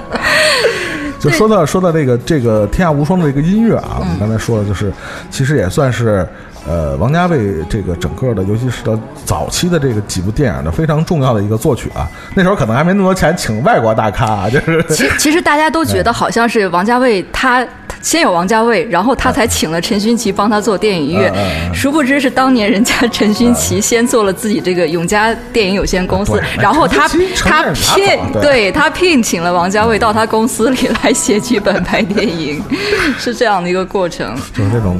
[1.18, 4.92] 就说到说到这个这个天下无双的这个音乐啊，我们刚才说的就是，
[5.30, 6.28] 其实也算是。
[6.66, 14.84] 呃，王家卫这个整个的，尤其是到早期的这个几部电影的非常重要的一个作曲啊，那时候可能还没那么多钱请外国大咖，啊就是。
[14.88, 17.66] 其其实大家都觉得好像是王家卫他。
[18.00, 21.32] 先有王家卫，然后他才请了陈勋奇帮他做电影音乐。
[21.72, 27.62] 殊不知是当年人家陈勋奇先做了自己这个永嘉电影有限公司，然后他他
[27.94, 32.60] 聘对他聘请了王家卫到他公司里来写剧本拍电影，
[33.20, 34.34] 是这样的一个过程。
[34.52, 34.98] 就是这种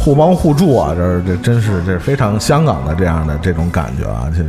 [0.00, 4.32] 互帮互助啊，这这真是这是非常香港的这样的这种感觉啊。
[4.34, 4.42] 这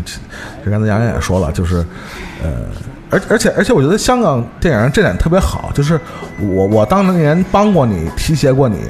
[0.63, 1.85] 这刚才杨洋也说了，就是
[2.41, 2.49] 呃。
[3.13, 5.99] 而而且而且，我觉得香港电影这点特别好，就是
[6.39, 8.85] 我我当年帮过你提携过你，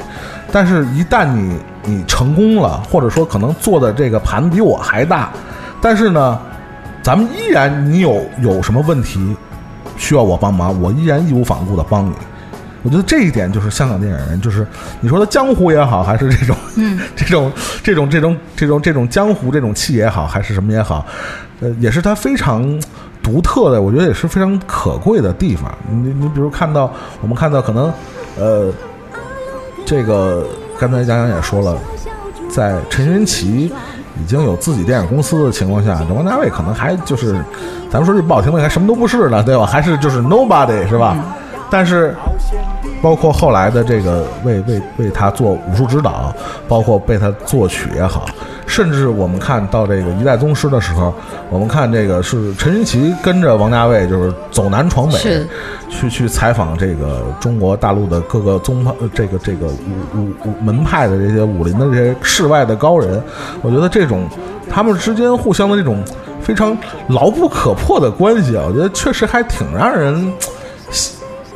[0.52, 5.32] 但是一旦你你成功了，或者说可能做的这个盘比我还大，
[5.82, 6.40] 但是呢，
[7.02, 9.36] 咱们依然你有有什么问题
[9.98, 12.14] 需要我帮忙，我依然义无反顾的帮你。
[12.84, 14.66] 我觉得这一点就是香港电影人，就是
[15.00, 16.56] 你说的江湖也好，还是这种
[17.16, 17.52] 这种
[17.84, 21.06] 这种这种这种这种江湖这种气也好，还是什么也好，
[21.60, 22.80] 呃，也是他非常。
[23.24, 25.72] 独特的，我觉得也是非常可贵的地方。
[25.92, 26.92] 你你比如看到，
[27.22, 27.94] 我们看到可能，
[28.36, 28.74] 呃，
[29.86, 30.44] 这个
[30.80, 31.78] 刚才杨洋也说了，
[32.50, 33.72] 在陈勋奇
[34.20, 37.34] 已经有自己电影公司的情况下，王家卫可能还就是，
[37.92, 39.68] 咱们说句不好听的，还什么都不是呢，对吧？
[39.68, 41.16] 还是就是 nobody 是吧？
[41.72, 42.14] 但是，
[43.02, 46.36] 包括后来的这个为为为他做武术指导，
[46.68, 48.26] 包括被他作曲也好。
[48.68, 51.14] 甚至我们看到这个一代宗师的时候，
[51.50, 55.48] 我们看这个是陈勋奇跟着王家卫，就是走南闯北，
[55.90, 59.74] 去去采访这个中国大陆的各个宗派，这个这个武
[60.16, 63.22] 武武门派的这些武林的这些世外的高人。
[63.62, 64.26] 我觉得这种
[64.70, 66.04] 他们之间互相的这种
[66.42, 70.34] 非常牢不可破的关系啊，我觉得确实还挺让人。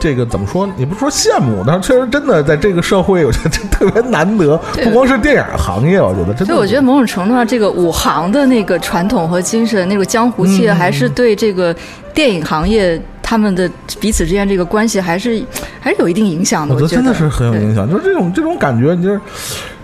[0.06, 0.70] 这个怎么说？
[0.78, 4.56] 你不说羡慕，但是确实真的在这个社会，我觉得特别难得。
[4.84, 6.46] 不光是电影行业，我觉得真的。
[6.46, 11.76] 所以我觉得某种程度上，这个武行的那个传统和精神，那个江湖气，还是对这个
[12.14, 13.68] 电影行业他们的
[14.00, 15.44] 彼此之间这个关系，还是
[15.80, 16.76] 还是有一定影响的。
[16.76, 19.20] 我觉得真的是很有影响，就是这种这种感觉，你就是，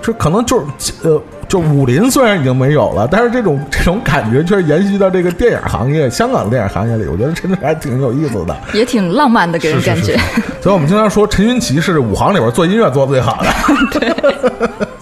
[0.03, 1.19] 就可能就是呃。
[1.51, 10.17] 就武林虽然已经没有了，但是这种这种感觉却延续到这个电影行业、香港的电影行业里，我觉得真的还挺有意思的，也挺浪漫的，给人感觉。
[10.63, 13.49] 所以我们经常说陈云奇是武行里边做音乐做的最好的。
[14.87, 15.00] 而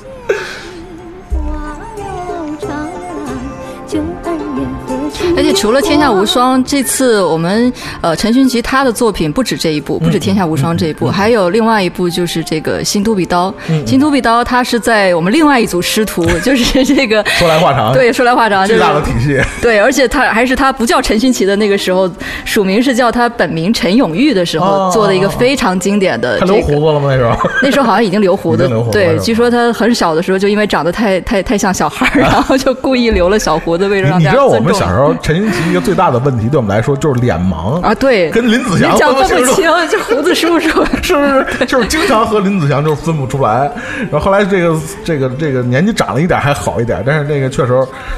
[5.49, 13.53] 且除了《天下无双》，这次我们呃陈勋奇他的作品不止这一部，不止《天下无双》这一部，还有另外一部就是这个《新都比刀》。
[13.88, 19.41] 新都比刀他是在我们另外一组师徒，就是 这个说来话长，对，说来话长，巨大的体系。
[19.62, 22.09] 对，而且他还是他不叫陈勋奇的那个时候，
[22.45, 26.39] 署名是叫他本名陈永玉的时候做的一个非常经典的。
[26.39, 27.09] 他留胡子了吗？
[27.09, 27.49] 那时候？
[27.63, 28.69] 那时候好像已经留胡子。
[28.91, 37.93] 对，据说他很小的时候就因为长得太太太像小孩儿， 然后就故意留了小胡子，为了让大家你知道我们小时候 陈勋奇一个最大的问题，对我们来说就是脸盲啊。
[37.95, 41.45] 对，跟林子祥分不清，就胡子叔叔 是不是？
[41.65, 43.71] 就是经常和林子祥就是分不出来。
[44.12, 47.73] 然后后来这个这个这个年纪长了一点还好一点，但是那个确实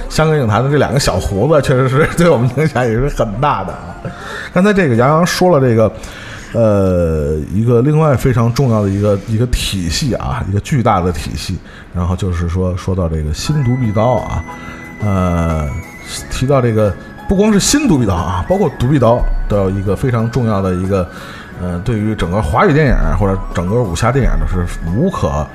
[0.10, 3.96] 香港影坛的这两个小胡子确实是对我们影响也是很大的啊。
[4.54, 5.91] 刚才这个杨洋说了这个。
[6.54, 11.58] 呃，一个另外非常重要的一个一个体系啊，一个巨大的体系。
[11.96, 14.44] 然后就是说，说到这个新独臂刀啊，
[15.02, 15.70] 呃，
[16.30, 16.94] 提到这个
[17.32, 21.10] 不光是新独臂刀啊，包括独臂刀都有一个非常重要的一个，
[21.62, 25.48] 呃，对于整个华语电影或者整个武侠电影都是无可，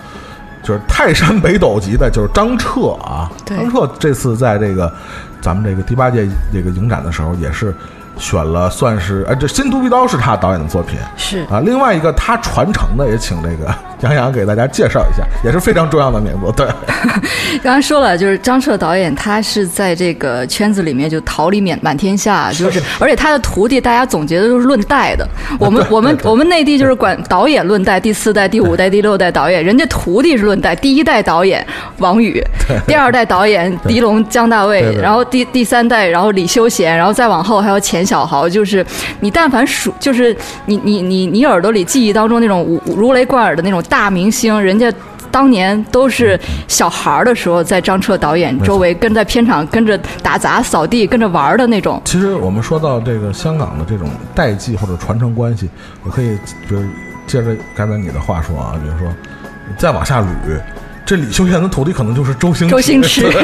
[0.62, 3.30] 就是泰山北斗级的，就是张彻啊。
[3.44, 4.90] 张彻这次在这个
[5.42, 7.74] 咱们这个第八届这个影展的时候也是。
[8.18, 11.60] 选了算是哎，这《新独臂刀》是他导演的作品，是啊。
[11.60, 16.52] 另外一个他传承的，也请这个杨洋给大家介绍一下，也是非常重要的名字。
[16.56, 16.66] 对，
[17.62, 25.28] 刚才说了，就是张彻导演，他是在这个圈子里面就桃李满满天下，就是而且他的徒弟，大家总结的都是论代的。
[25.60, 31.66] 我们我们我们内地就是管导演论代，第四代、第五代、第六代导演，人家徒弟是论代，第一代导演
[31.98, 32.42] 王宇，
[32.86, 38.06] 第二代导演狄龙、姜大卫，然后第第三代，然后李修贤，然后再往后还有钱。
[38.06, 38.86] 小豪就是
[39.18, 44.92] 你，但凡数就是你你你你耳朵里记忆当中那种如雷贯耳的那种大明星，人家
[45.30, 52.00] 当年都是小孩儿的时候，在张彻导演周围跟在片场跟着打杂扫地跟着玩的那种。
[52.04, 55.68] 其实我们说到这个香港的这种代际或者传承关系，
[56.04, 56.88] 我可以就是
[57.26, 59.12] 接着刚才你的话说啊，比如说
[59.76, 60.26] 再往下捋，
[61.04, 63.26] 这李修贤的徒弟可能就是周星周星驰。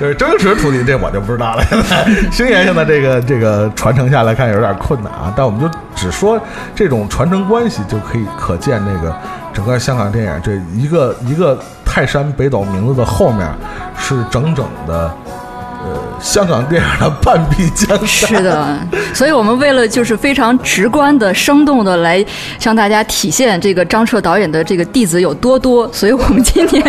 [0.00, 1.64] 就是周星驰徒弟，这我就不知道了。
[1.64, 6.40] 现 在星爷现在这个这个传承下来看有点困难啊，但我们就只说
[6.74, 9.14] 这种传承关系就可以可见那个
[9.52, 13.46] 整个香港电影这一个一个泰山北斗名字的后面
[13.98, 15.12] 是整整的。
[16.20, 18.78] 香港电影的半壁江山是的，
[19.14, 22.24] 所以我们为了就是非常直观的、生动的来
[22.58, 26.82] 向大家体现这个张彻导演的这个弟子有多多，所以我们今天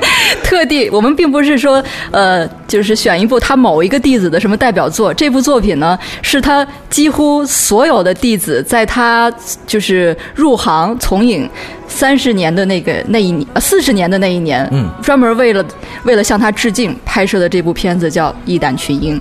[0.44, 9.32] 特地，我们并不是说呃，就是选一部他某一个弟子的什么代表作，这部作品呢是他几乎所有的弟子在他
[9.68, 11.50] 就是入行从影。
[11.90, 15.66] 三十年的那个那一年，四十年的那一年，嗯，专门为了
[16.04, 19.20] 为了向他致敬拍摄的这部片子叫《义胆群英》。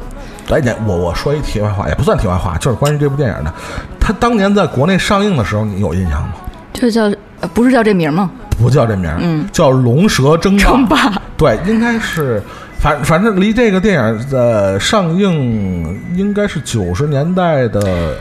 [0.48, 3.52] 来，我我说一题外话，也不算题外话，就是关于这部电影的。
[3.98, 6.34] 他当年在国内上映的时候，你有印象吗？
[6.72, 7.10] 就叫
[7.52, 8.30] 不是叫这名吗？
[8.58, 10.62] 不叫这名，嗯，叫《龙蛇争霸》。
[10.66, 11.22] 争霸。
[11.36, 12.42] 对，应该是，
[12.78, 18.16] 反反正离这个电影的上映应该是九十年代的。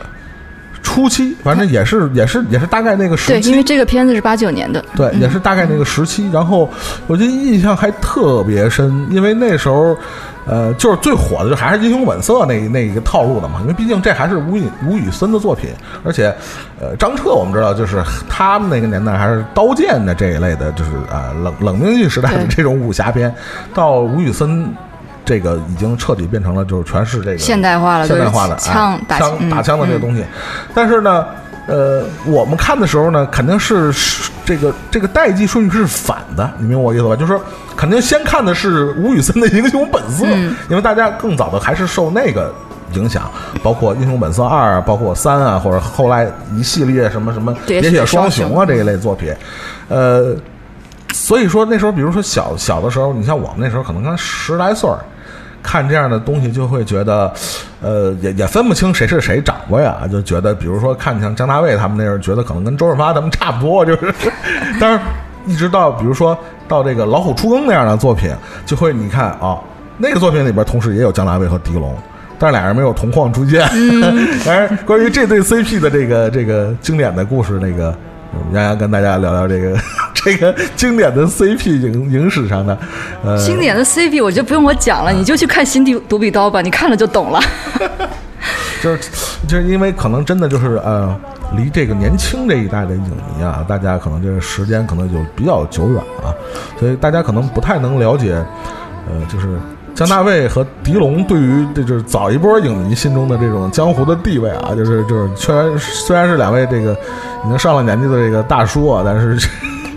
[0.88, 6.30] 初期，反正也是也是也是大概那个时期，对，因为这个片子是八九年的，对，也是大概那个时期。
[6.32, 6.68] 然后
[7.06, 9.94] 我觉得印象还特别深，因为那时候，
[10.46, 13.60] 呃，就是最火的就还是英雄本色那那一个套路的嘛。
[13.60, 15.68] 因为毕竟这还是吴宇吴宇森的作品，
[16.02, 16.34] 而且，
[16.80, 23.32] 呃，张彻我们知道，就是他们那个年代还是刀剑的这一类的，就是呃冷冷兵器时代的这种武侠片，
[23.74, 24.66] 到吴宇森。
[25.28, 30.24] 这个已经彻底变成了，就是全是这个现代化了，现代化的枪打枪打枪的这个东西。
[30.74, 31.26] 但是呢，
[31.66, 33.92] 呃，我们看的时候呢，肯定是
[34.42, 37.14] 这个这个代际顺序是反的，你明白我意思吧？
[37.14, 37.44] 就是说，
[37.76, 40.24] 肯定先看的是吴宇森的《英雄本色》，
[40.70, 42.50] 因为大家更早的还是受那个
[42.94, 43.30] 影响，
[43.62, 49.30] 包括《英雄本色二》，包括三啊，或者后来一系列什么什么《喋血双雄》啊这一类作品，
[49.88, 50.34] 呃，
[51.12, 54.98] 所以说那时候，比如说小小的时候，你像我们那时候可能刚十来岁儿。
[55.62, 57.32] 看这样的东西就会觉得，
[57.80, 64.14] 呃，也也分不清谁是谁掌柜啊，就觉得，比如说看像张大卫他们那样，觉得可能跟周润发他们差不多，就是。
[64.80, 65.00] 但是，
[65.46, 68.30] 一直到比如说到这个《老虎出更》那样的作品，
[68.64, 69.58] 就会你看啊，
[69.96, 71.94] 那个作品里边同时也有姜大卫和狄龙，
[72.38, 73.66] 但是俩人没有同框出现。
[74.44, 77.94] 但是关于这对 CP 的这个这个经典的故事，那个。
[78.52, 79.74] 杨洋跟大家聊聊这个
[80.28, 82.78] 这个经典的 CP 影影史上的，
[83.24, 87.40] 呃，经典的 CP 我就不用我讲了，你就去看《新地独臂刀》吧，你看了就懂了。
[88.82, 89.10] 就是
[89.48, 91.18] 就是因为可能真的就是呃，
[91.56, 96.28] 离这个年轻这一代的影迷啊，大家可能这个时间可能就比较久远啊，
[96.78, 98.34] 所以大家可能不太能了解，
[99.08, 99.48] 呃，就是。
[99.94, 106.92] 姜大卫和狄龙对于这就是早一波影迷心中的这种江湖的地位啊，就是就是虽然虽然是两位这个
[107.44, 109.36] 已经上了年纪的这个大叔啊，但是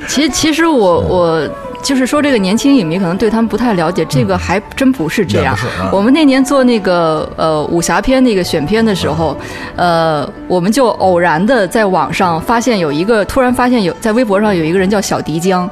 [0.07, 1.49] 其实其实我我。
[1.83, 5.57] 就是说，这个年轻影迷可能对他们不太了解，这个还真不是这样。
[5.91, 9.35] 我们那年做那个呃武侠片那个选片的时候，
[9.75, 15.67] 呃，我们就偶然的在网上发现有一个，突然发现有在微博上有一个人叫小迪江。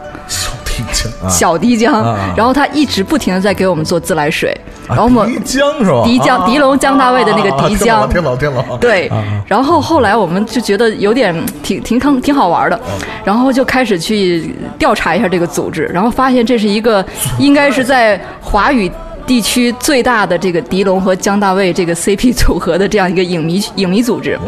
[1.30, 2.04] 小滴江，
[2.36, 4.56] 然后他一直不停的在给我们做自来水，
[4.88, 6.04] 然后我们迪江是吧？
[6.04, 8.78] 迪江，狄龙江大卫的那个迪江，听老听老。
[8.78, 9.12] 对，
[9.48, 12.80] 然后后来我们就觉得有点挺挺坑挺好玩的，
[13.24, 17.06] 然后就开始去调查一下这个组织，然后发现这是一个
[17.38, 18.92] 应该是在华语
[19.28, 24.40] 地区最大的这个狄龙和江大卫这个 CP 组合的这样一个影迷影迷组织。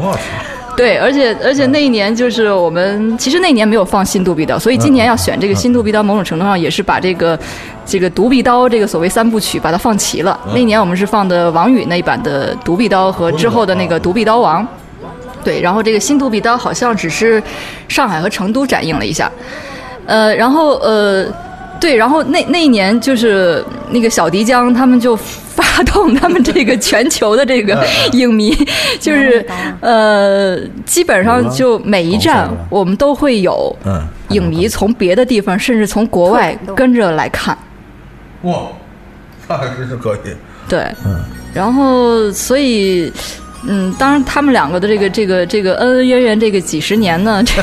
[0.72, 7.38] 我对，而且而且那一年就是我们其实那年没有放新独臂刀，所以今年要选这个新独臂刀，某种程度上也是把这个
[7.86, 10.40] 这个独臂刀这个所谓三部曲把它放齐了。
[10.56, 14.66] 那年我们是放的王宇那一版的独臂刀和之后的那个独臂刀王，
[15.44, 17.44] 对，然后这个新独臂刀好像只是
[17.88, 19.32] 上海和成都展映了一下，
[20.06, 21.28] 呃，然后呃。
[21.82, 28.56] 对，然后那那一年就是那个小迪江，他们就发动他们这个 全球的这个 影迷，
[29.00, 29.44] 就是
[29.82, 33.76] 呃，基本上就每一站我们都会有
[34.30, 37.58] 影迷从别的地方，甚至从国外跟着来看。
[38.44, 38.68] 哇，
[39.48, 40.20] 那还真是可以。
[40.70, 41.20] 对，嗯，
[41.52, 43.12] 然后所以。
[43.68, 47.62] 嗯，当然，他们两个的这个这个这个恩恩怨怨这个几十年呢， 这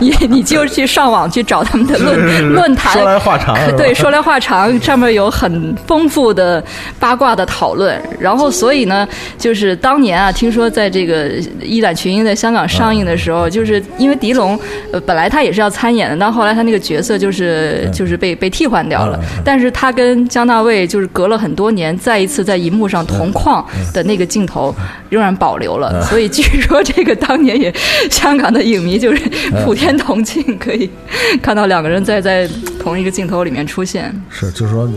[0.00, 6.62] 你你就去上网去找他们的论论坛，说来话长，对，说来话长，上面有很丰富的
[7.00, 7.98] 八卦的讨论。
[8.20, 11.30] 然后，所以呢，就是当年啊，听说在这个
[11.62, 14.58] 《一览群英》在香港上映的时候，就是因为狄龙，
[14.92, 19.18] 呃，本来他也是要参演的，但后来他那个角色就是就是被被替换掉了。
[19.42, 24.74] 但是他跟姜大卫就是隔了很多年，再一次在银幕上同框的那个镜头，
[25.08, 25.34] 仍然。
[25.38, 27.72] 保留了，所以据说这个当年也
[28.10, 29.22] 香港的影迷就是
[29.64, 30.90] 普天同庆，可以
[31.40, 32.48] 看到两个人在在
[32.80, 34.14] 同一个镜头里面出现。
[34.28, 34.88] 是，就是说，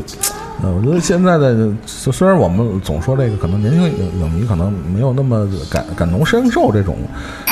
[0.64, 6.98] 呃，我觉得现在的虽然我们总说这个，可能年轻影影迷可能没有那么感感同身受这种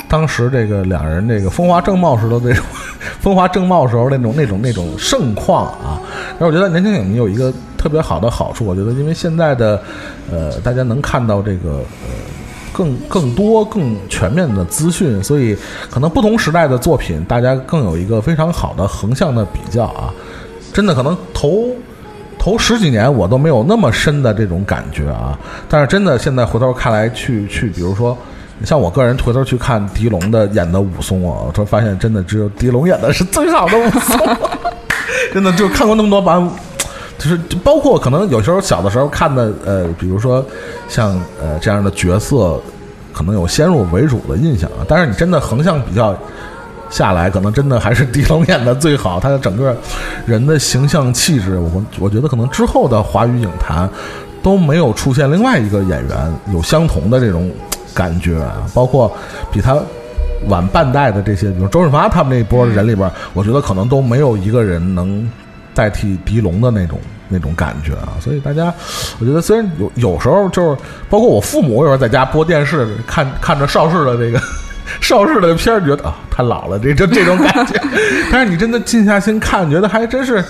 [0.07, 2.65] 当时这个两人这个风华正茂时的那种
[3.21, 6.01] 风华正茂时候那种那种那种盛况啊。
[6.39, 9.81] 但是我觉得年轻影迷有一个特别好的好处，我觉得因为现在的
[10.31, 12.09] 呃大家能看到这个呃。
[12.73, 15.55] 更更多更全面的资讯，所以
[15.89, 20.13] 可能不同时代的作品，大家更有一个非常好的横向的比较啊！
[20.73, 21.69] 真的，可能头
[22.37, 28.17] 头十几年我都没有那么深的这种感觉啊，但是真的现在回头看来，去去，比如说
[28.63, 34.37] 像我个人回头去看狄龙的演的武松啊，我发现真的只有狄龙演的是最好的武松，
[35.33, 36.49] 真的就看过那么多版。
[37.19, 40.43] 就是包括可能有时候小的时候看的呃，比如说
[40.87, 42.57] 像呃这样的角色，
[43.11, 44.87] 可能有先入为主的印象啊。
[44.87, 46.17] 但是你真的横向比较
[46.89, 49.19] 下来，可能真的还是狄龙演的最好。
[49.19, 49.75] 他的整个
[50.25, 53.89] 人的形象气质，我我觉得可能之后的华语影坛
[54.41, 57.51] 都没有出现另外一个演员有相同的这种
[57.93, 58.63] 感觉啊。
[58.73, 59.11] 包括
[59.51, 59.77] 比他
[60.47, 65.29] 晚半代的这些，比如周润发他们那一波人里边，我觉得可能都没有一个人能。
[65.79, 66.99] 代替狄龙的那种
[67.29, 68.65] 那种感觉啊，所以大家，
[69.17, 70.77] 我觉得虽然有有时候就是
[71.09, 74.37] 包括我父母有时候在家播电视看看着邵氏的这个
[74.99, 77.81] 邵氏的片儿，觉得啊太老了，这这这种感觉。
[78.29, 80.43] 但是你真的静下心看，觉得还真是。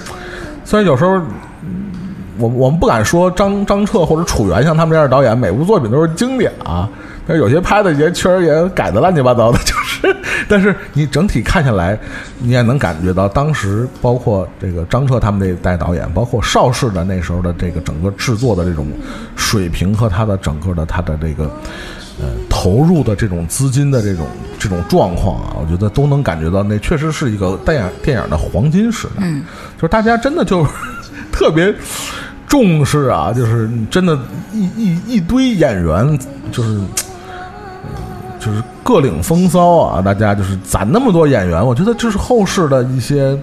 [0.66, 1.22] 虽然有时候
[2.40, 6.90] 我我们不敢说张张彻或者楚原像他们这样的导演，每部作品都是经典啊。
[7.28, 10.16] 但是有些拍的也确实也改的乱七八糟的，就是，
[10.48, 11.98] 但是你整体看下来，
[12.38, 18.88] 你也能感觉到当时包括这个张彻他们那一代导演，包括邵氏的那时候的这个整个制作的这种
[19.36, 21.46] 水平和他的整个的他的这个
[22.20, 24.26] 呃投入的这种资金的这种
[24.58, 29.44] 这种状况啊，我觉得都能感觉到那确实是一个电影电影的黄金时代，嗯
[29.76, 30.66] 就是大家真的就
[31.32, 31.74] 特别。
[32.48, 34.18] 重视啊，就是真的，
[34.52, 36.20] 一一一堆演员，
[36.52, 36.82] 就是，
[38.40, 40.02] 就是各领风骚啊！
[40.02, 43.38] 大家就是攒那么多演员，我觉得这是后世的一些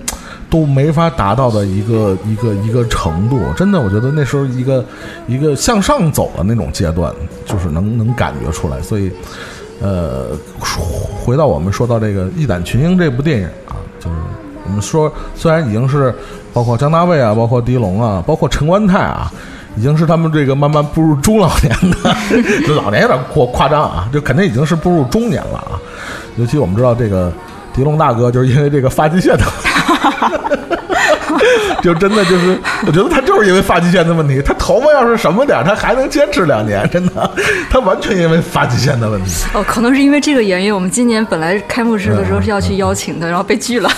[0.49, 3.38] 都没法达到的一个一个一个程度。
[3.57, 4.84] 真的，我觉得那时候一个
[5.26, 7.12] 一个向上走的那种阶段，
[7.44, 8.80] 就是能能感觉出来。
[8.80, 9.12] 所以，
[9.80, 10.28] 呃，
[11.24, 14.16] 回到我们说到这个《一胆群英》这部电影啊，就是
[14.64, 16.14] 我们说，虽然已经是。
[16.57, 19.30] 包括张大卫啊，包括狄龙啊，包括陈观泰啊，
[19.77, 21.70] 已经是他们这个慢慢步入中老年
[22.03, 22.14] 的，
[22.74, 25.79] 老年有点过夸张啊，就肯定已经是步入中年了啊。
[26.37, 27.33] 尤其我们知道这个
[27.74, 29.45] 狄龙大哥，就是因为这个发际线的，
[31.83, 37.31] 就真的就是，我觉得他就是因为发际线的问题，他头发要是什么点儿，他还能坚持两年，真的，
[37.70, 39.45] 他完全因为发际线的问题。
[39.55, 43.91] 哦，可能是因为这个原因，我们今年本来开幕式的时候是要去邀请的，然后被拒了。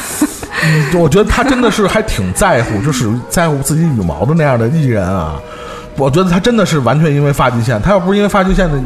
[0.61, 5.41] 嗯我觉得他真的是还挺在乎，就是在乎自己羽毛的那样的艺人啊。
[5.99, 8.79] 我觉得他真的是完全因为发际线，他要不是因为发际线的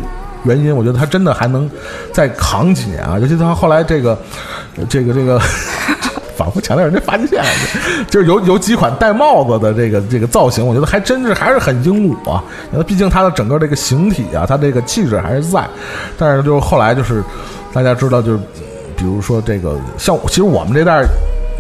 [0.44, 1.70] 原因，我觉得他真的还能
[2.12, 3.18] 再扛几年啊。
[3.20, 4.18] 尤其他后来这个，
[4.88, 5.40] 这个这个。
[6.34, 7.44] 反复强调人家发际线，
[8.08, 12.42] 就是有有几款戴帽子的这个这个造型，我觉得还真是还是很英武啊。
[12.72, 15.68] 因为毕竟他的整个这个形体啊，他这个气质还是在。
[16.18, 17.22] 但是就是后来就是
[17.70, 18.38] 大家知道，就是
[18.96, 21.04] 比如说这个像其实我们这代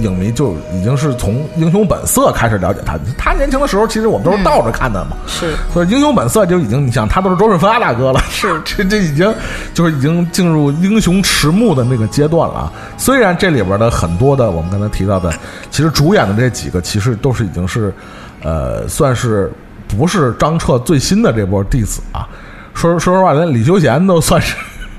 [0.02, 2.98] 影迷就已经是从《英雄本色》开始了解他。
[3.16, 5.16] 他年轻的时候，其实我们都是倒着看的嘛。
[5.26, 9.34] 是，所以《英雄本色》就已经，你想他都是周润发大哥了，是 这这已经
[9.72, 12.72] 就是已经进入英雄迟暮的那个阶段了啊。
[12.98, 15.32] 虽然这里边的很多的我们刚才提到的，
[15.70, 17.94] 其实主演的这几个其实都是已经是，
[18.42, 19.52] 呃，算是
[19.86, 22.28] 不是张彻最新的这波弟子啊。
[22.74, 24.56] 说说实话，连李修贤都算是。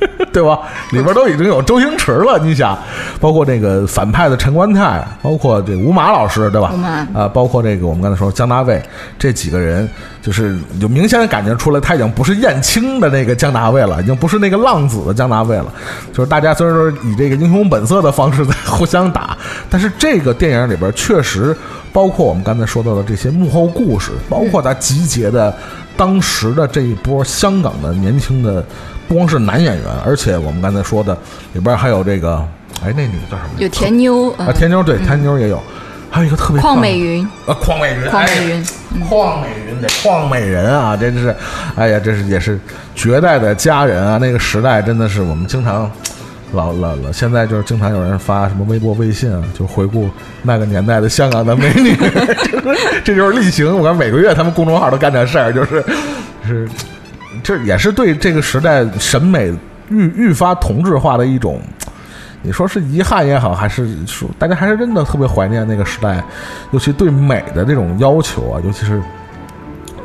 [0.34, 0.60] 对吧？
[0.92, 2.78] 里边都已经有周星驰了，你想，
[3.20, 6.72] 包括这个反派的陈观泰，包括这吴马老师，对吧？
[6.74, 8.82] 吴马啊，包括这个我们刚才说姜大卫
[9.20, 9.88] 这几个人，
[10.22, 15.66] 就是有明显的感觉出来，他已经不是燕青的那个姜大卫了，已经不是那个浪子的姜大卫了。
[16.12, 19.38] 就是大家虽然说以这个英雄本色的方式在互相打，
[19.70, 21.56] 但是这个电影里边确实
[21.92, 25.56] 包括我们刚才说到的这些幕后故事，包括他集结的
[25.96, 28.66] 当时的这一波香港的年轻的。
[29.08, 31.18] 不光是男演员，而且我们刚才说的
[31.54, 32.38] 里边还有这个，
[32.84, 33.50] 哎，那女的叫什么？
[33.60, 35.62] 有田妞啊，田妞对，田妞也有，
[36.10, 38.66] 还有一个特别邝美云啊，邝美云，邝美云，
[39.10, 41.36] 邝美云得邝美人啊，真是，
[41.76, 42.60] 哎呀，这是也是
[42.96, 45.90] 绝代的佳人啊，那个时代真的是我们经常
[46.54, 50.10] 老老老，现在就是经常有人发什么微博、微信啊，就回顾
[50.42, 51.96] 那个年代的香港的美女，
[53.04, 55.84] 这就是例行，我看每个月他们公众号都干点事儿，就是
[56.48, 56.68] 是。
[57.44, 59.54] 这也是对这个时代审美
[59.90, 61.60] 愈愈发同质化的一种，
[62.42, 66.24] 你说是遗憾也好，还是说大家还是真的特别怀念那个时代，
[66.72, 69.02] 尤其对美的这种要求啊，尤其是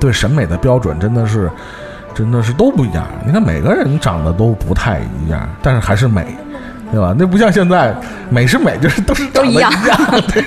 [0.00, 1.48] 对审美的标准，真的是
[2.12, 3.06] 真的是都不一样。
[3.24, 6.36] 你看每个人长得都不太一样，但是还是美，
[6.90, 7.14] 对吧？
[7.16, 7.94] 那不像现在
[8.28, 9.72] 美是美，就是都是都一样，
[10.34, 10.44] 对，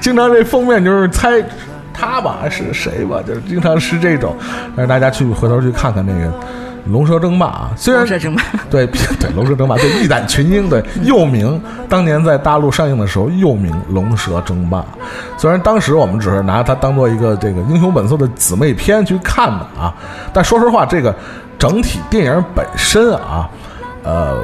[0.00, 1.42] 经常这封面就是猜。
[2.00, 3.20] 他吧是谁吧？
[3.26, 4.34] 就是经常是这种，
[4.74, 6.26] 让大家去回头去看看那个
[6.86, 7.70] 《龙蛇争霸》啊。
[7.76, 8.86] 虽然龙蛇争霸 对
[9.20, 14.78] 对《龙蛇争霸》对义胆群英对又名，当年在大陆上映的时候又名《龙蛇争霸》。
[15.36, 19.94] 虽然当时我们只是拿它当做一个这个《英雄本色》的姊妹篇去看的啊，
[20.32, 21.14] 但说实话，这个
[21.58, 23.48] 整体电影本身啊，
[24.04, 24.38] 呃。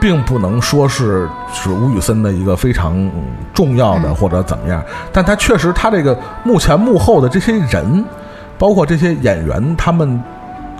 [0.00, 3.10] 并不能说是是吴宇森的一个非常
[3.52, 4.82] 重要的或者怎么样，
[5.12, 8.02] 但他确实他这个幕前幕后的这些人，
[8.56, 10.20] 包括这些演员，他们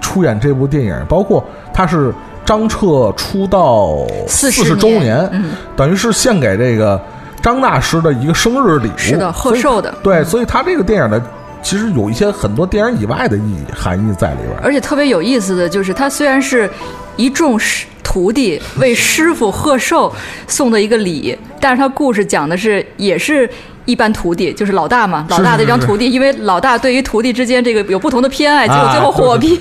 [0.00, 2.12] 出演这部电影，包括他是
[2.46, 5.30] 张彻出道四十周年，
[5.76, 6.98] 等于是献给这个
[7.42, 9.94] 张大师的一个生日礼物，是的，贺寿的。
[10.02, 11.22] 对，所以他这个电影的
[11.62, 16.68] 其实有一些很多电影以外的意义含义在里边，而且特别有意思的就是，他虽然是
[17.16, 17.86] 一众师。
[18.10, 20.12] 徒弟为师傅贺寿
[20.48, 23.48] 送的一个礼，但是他故事讲的是也是
[23.84, 29.56] 一般徒弟，就是老大嘛，老大的一张徒弟，因为老大对于徒弟之间这个有不同的偏爱，结果最后火拼，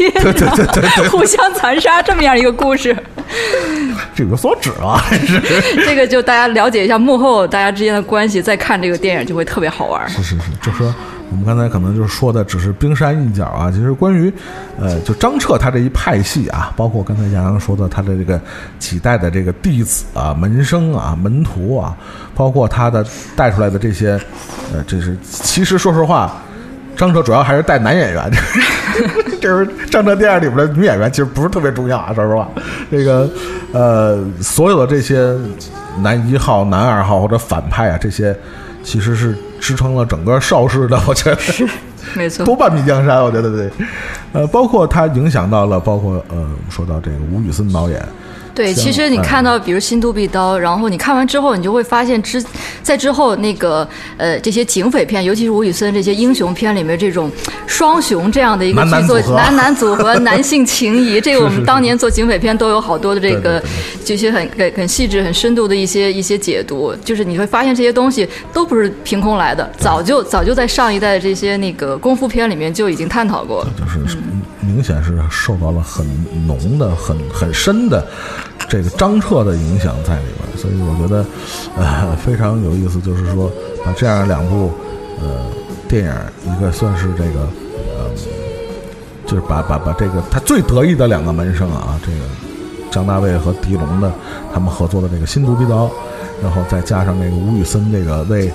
[1.12, 2.98] 互相残杀这么样一个故事。
[4.16, 5.00] 这个所指啊，
[5.86, 10.10] 这个就大家了解一下幕后大家之间的关系，再看这个电影就会特别好玩。
[10.10, 10.92] 是是是，就说。
[11.32, 14.34] 我们刚才可能就是说的只是冰山一角啊，其实关于，
[14.80, 18.42] 呃，就张彻他这一派系啊，包括刚才杨洋说的他的这个
[18.80, 21.96] 几代的这个弟子啊、门生啊、门徒啊，
[22.34, 23.06] 包括他的
[23.36, 24.20] 带出来的这些，
[24.74, 26.42] 呃，这是其实说实话，
[26.98, 28.32] 张彻主要还是带男演员，
[29.40, 32.50] 就是张彻电影里边的女演员其实不是特别重要啊，说实话，
[32.90, 33.30] 这个
[33.72, 35.38] 呃，所有的这些
[36.02, 38.36] 男一号、男二号或者反派啊，这些
[38.84, 39.38] 其实是。
[39.60, 41.68] 支撑了整个邵氏的，我觉得是
[42.16, 43.70] 没错，多半壁江山，我觉得对，
[44.34, 48.04] 呃，包括它影响到了，包括呃，说到这个吴宇森导演。
[48.54, 52.44] 对，其实你看到，比如《新都必刀》，然后你看完之后，你就会发现之
[52.84, 53.88] 在之后那个
[54.18, 57.32] 呃这些警匪片，尤其是吴宇森这些英雄片里面这种
[57.66, 63.64] 双雄这样的一个剧作，男男组合、 男性情谊，这个我们当年做警匪片都有好多的这个
[64.04, 74.18] 这些很很很细致、很深度的一些一些解读，就是你会发现这些东西都不是凭空来的，早就早就在上一代的这些那个功夫片里面就已经探讨过了，就是
[74.62, 76.06] 明显是受到了很
[76.46, 78.06] 浓的、很很深的。
[78.68, 81.26] 这个张彻的影响在里边，所以我觉得，
[81.76, 83.00] 呃，非常有意思。
[83.02, 83.52] 就是说，
[83.84, 84.72] 把这样两部
[85.22, 85.46] 呃
[85.88, 86.14] 电影，
[86.54, 87.48] 一个算是这个
[87.98, 88.10] 呃，
[89.26, 92.20] 就是把把把这个他最得意的两个门生啊，这个
[92.92, 94.12] 张大卫和狄龙的
[94.54, 95.90] 他们合作的这个新独臂刀，
[96.44, 98.52] 然后再加上那个吴宇森这个为。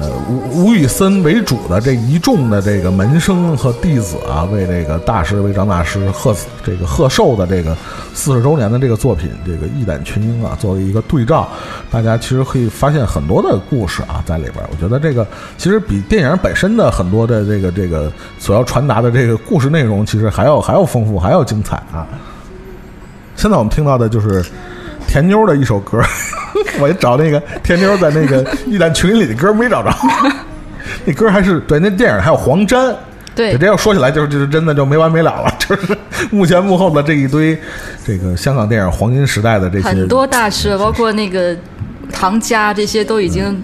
[0.00, 6.32] 呃，吴吴宇森为主的这一众的这个门生和弟子啊，为这个大师为张大师贺
[6.64, 7.76] 这个贺寿的这个
[8.14, 11.48] 四十周年的这个作品，这个一胆群英啊，作为一个对照，
[11.90, 14.56] 大家其实可以发现很多的故事啊在里边。
[14.70, 15.26] 我觉得这个
[15.56, 22.06] 其实比电影本身的很多的这个这个所要传达的这个故事内容，其实还要还要丰富，还要精彩啊。
[23.34, 24.44] 现在我们听到的就是
[25.08, 26.00] 甜妞的一首歌。
[26.78, 29.90] 我找那个甜妞在那个 一旦群里的歌没找着，
[31.04, 32.94] 那歌还是对那电影还有黄沾，
[33.34, 35.96] 对，这要说起来就是就是真的就没完没了了， 就是
[36.30, 37.58] 幕前幕后的这一堆
[38.04, 41.56] 这个香港电影黄金时代的这些很多大师，包括那个
[42.12, 43.62] 唐家这些都已经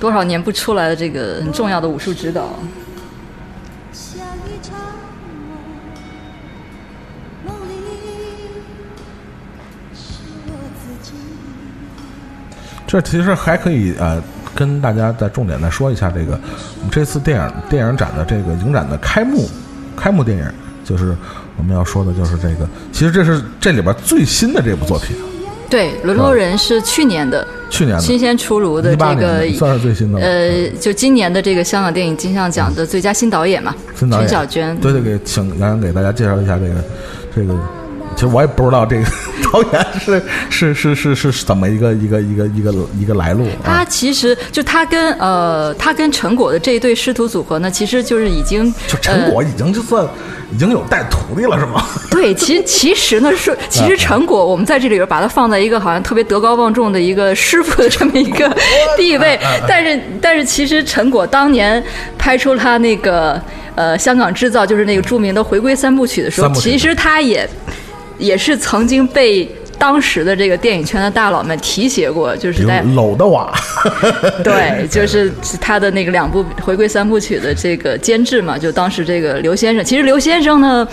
[0.00, 2.58] 多少年不出来的这个很重要的武术指导。
[12.86, 14.22] 这其实还可以呃，
[14.54, 16.38] 跟大家再重点再说一下这个，
[16.78, 19.48] 我们这次电影电影展的这个影展的开幕
[19.96, 20.44] 开幕电影，
[20.84, 21.16] 就是
[21.56, 25.16] 我们要说的就是这个，其实这是这里边最新的这部作品。
[25.68, 30.20] 对，《沦落人》是去年的，去年的新鲜出炉的这个算是最新的。
[30.20, 34.76] 呃，就今年的这个香港电影金像奖的最佳新导演嘛，陈小娟。
[34.76, 36.74] 对对，给请杨洋给大家介绍一下这个
[37.34, 37.58] 这个。
[38.16, 39.04] 其实我也不知道这个
[39.52, 43.46] 导演是是是是是怎么一个一个一个一个一个来路。
[43.62, 50.04] 他其实就他跟呃他跟陈果的这一对师徒组合呢，其实就是已经就陈果已经就算
[50.52, 51.84] 已经有带徒弟了，是吗？
[52.10, 58.50] 对，其其实呢是其实陈果我们在这里边把他放在一个好像特别德高望重的一个师傅的这么一个
[58.96, 59.38] 地位，
[59.68, 61.82] 但是但是其实陈果当年
[62.16, 63.40] 拍出他那个
[63.74, 67.48] 呃香港制造就是那个著名的回归三部曲的时候，其实他也。
[68.18, 69.48] 也是曾经被
[69.78, 73.52] 当时的这个电影圈的大佬们提携过，就是在搂的瓦，
[74.42, 80.88] 对，就是他的那个两部回归三部曲的这个监制嘛，就当时这个刘先生，其实刘先生呢，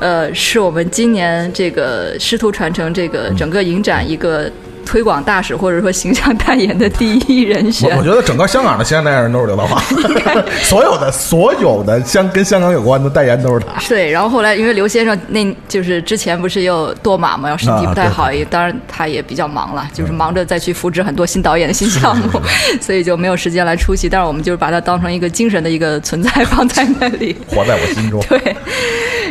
[0.00, 4.50] 呃，是我们今年这个师徒传承这个整个影展一个。
[4.84, 9.82] 推广大使或者说形象代言的第一人选，我觉得整个香港的形象代言人都是刘德华，
[10.62, 13.80] 所有的所有的香跟香港有关的代言都是他。
[13.88, 22.40] 对，然后后来因为刘先生那就是之前不是又堕马嘛，要身体不太好，也当然他也比较忙了，就是忙着再去扶持很多新导演的新项目，
[22.80, 24.08] 所以就没有时间来出席。
[24.08, 28.22] 但是我们就是把他当成一个精神的一个存在放在那里，活在我心中。
[28.28, 28.56] 对，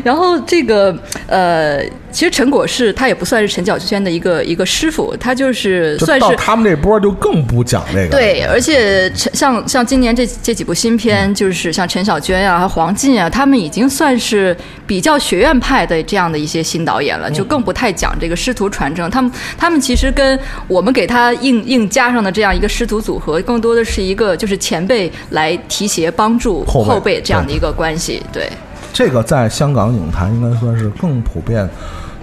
[0.03, 0.95] 然后这个
[1.27, 1.81] 呃。
[2.11, 8.09] 其实陈果是他也不算是陈小轩的一个一个师傅，他就是算是他们这波就更不讲这个。
[8.09, 14.55] 对，而且陈像像今年这这几部新片，就是像陈小娟啊、黄进啊，他们已经算是
[14.85, 19.09] 比较学院派的这样的一些新导演了，就更不太讲这个师徒传承。
[19.09, 28.21] 他们他们其实跟我们给他硬硬加上的这样一个师徒组合，更多的是一个就是前辈来提携帮助后辈这样的一个关系。
[28.33, 28.49] 对，
[28.93, 31.69] 这个在香港影坛应该算是更普遍。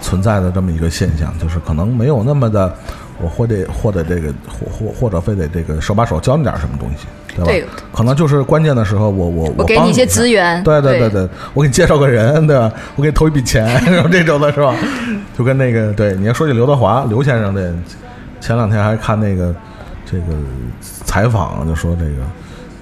[0.01, 2.73] 存在的这么一个现象，就是可能没有那么的，
[3.21, 7.45] 我或得或者这个或或或者非得这个手把手教你点什么东西，对吧？
[7.47, 12.73] 对可能就是关键的时候，我我我给你一些资源，对对对对，我给你介绍个人，对吧？
[12.95, 14.73] 我给你投一笔钱，然 后这种的是吧？
[15.37, 17.75] 就跟那个对，你要说起刘德华刘先生的，
[18.41, 19.53] 前两天还看那个
[20.07, 20.27] 这个
[21.05, 22.23] 采访，就说这个。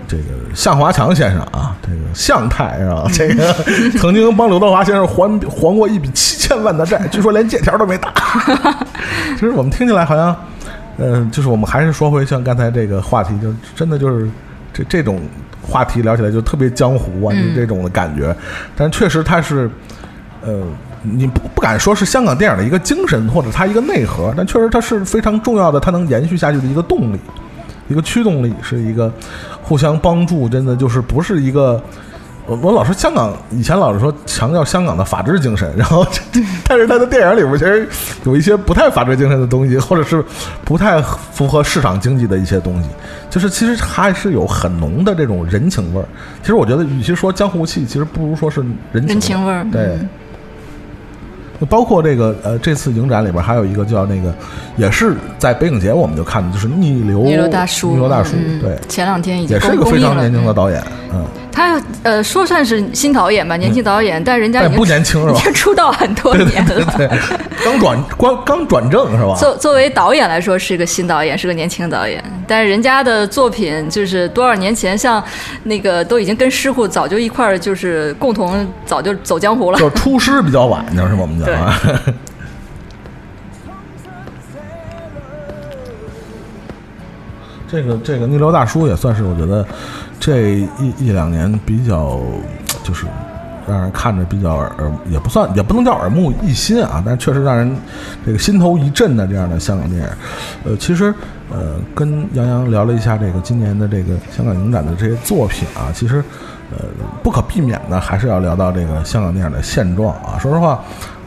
[0.08, 3.04] 这个向华强先生啊，这个向太是吧？
[3.12, 3.52] 这个
[3.98, 8.12] 曾经帮刘德华先生还还过一笔七千万的债，据说连借条都没打。
[9.34, 10.34] 其实我们听起来好像，
[10.98, 14.28] 嗯，就是我们还是说回像刚才这个话题，就真的就是
[14.72, 15.20] 这这种
[15.60, 18.34] 话题聊起来就特别江湖啊，就这种的感觉。
[18.76, 19.68] 但确实他是，
[20.42, 20.62] 呃，
[21.02, 27.18] 你不不敢说是香港电影的一个精神或者它一个内核，但确实它是非常重要的，它能延续下去的一个动力。
[27.88, 29.12] 一个驱动力是一个
[29.62, 31.82] 互相帮助，真的就是不是一个。
[32.48, 36.06] 我我老说香港以前老是说强调香港的法治精神，然后
[36.68, 37.88] 但是他的电影里边其实
[38.22, 40.24] 有一些不太法治精神的东西，或者是
[40.64, 42.88] 不太符合市场经济的一些东西，
[43.28, 46.06] 就是其实还是有很浓的这种人情味儿。
[46.40, 49.66] 其实我觉得，与其说江湖气，其实不如说是人情味儿。
[49.72, 49.98] 对。
[51.68, 54.34] 包括这个呃，这次影展里边还有一个叫那个，
[54.76, 60.82] 也是在北影节我们就看的，就是逆流逆流大叔，逆流大叔，对，前两天已经也是一个非常年轻的导演，
[61.12, 61.24] 嗯。
[61.56, 66.74] 他呃说算是新导演吧，年轻导演，但人家已经不年轻是吧已经出道很多年了。
[66.98, 67.18] 对对，
[67.64, 69.34] 刚转刚刚转正是吧？
[69.36, 75.24] 作作为导演来说是一个新导演，是个年轻导演，但是人家的作品就是多少年前，像
[75.62, 79.78] 那个都已经跟师傅早就一块儿就是共同早就走江湖了。
[79.78, 81.80] 就出师比较晚，就是我们讲啊。
[87.68, 89.66] 这个这个逆流大叔也算是我觉得
[90.18, 92.20] 这一一两年比较
[92.82, 93.06] 就是
[93.66, 94.72] 让人看着比较耳
[95.10, 97.76] 也不算也不能叫耳目一新啊，但是确实让人
[98.24, 100.08] 这个心头一震的这样的香港电影。
[100.64, 101.12] 呃，其实
[101.50, 106.22] 呃跟杨洋聊了一下这个今年的这个香港影展的这些作品啊，其实
[106.70, 106.84] 呃
[107.22, 110.38] 不可避免的还是要聊到这个香港电影的现状啊。
[110.40, 110.80] 说实话，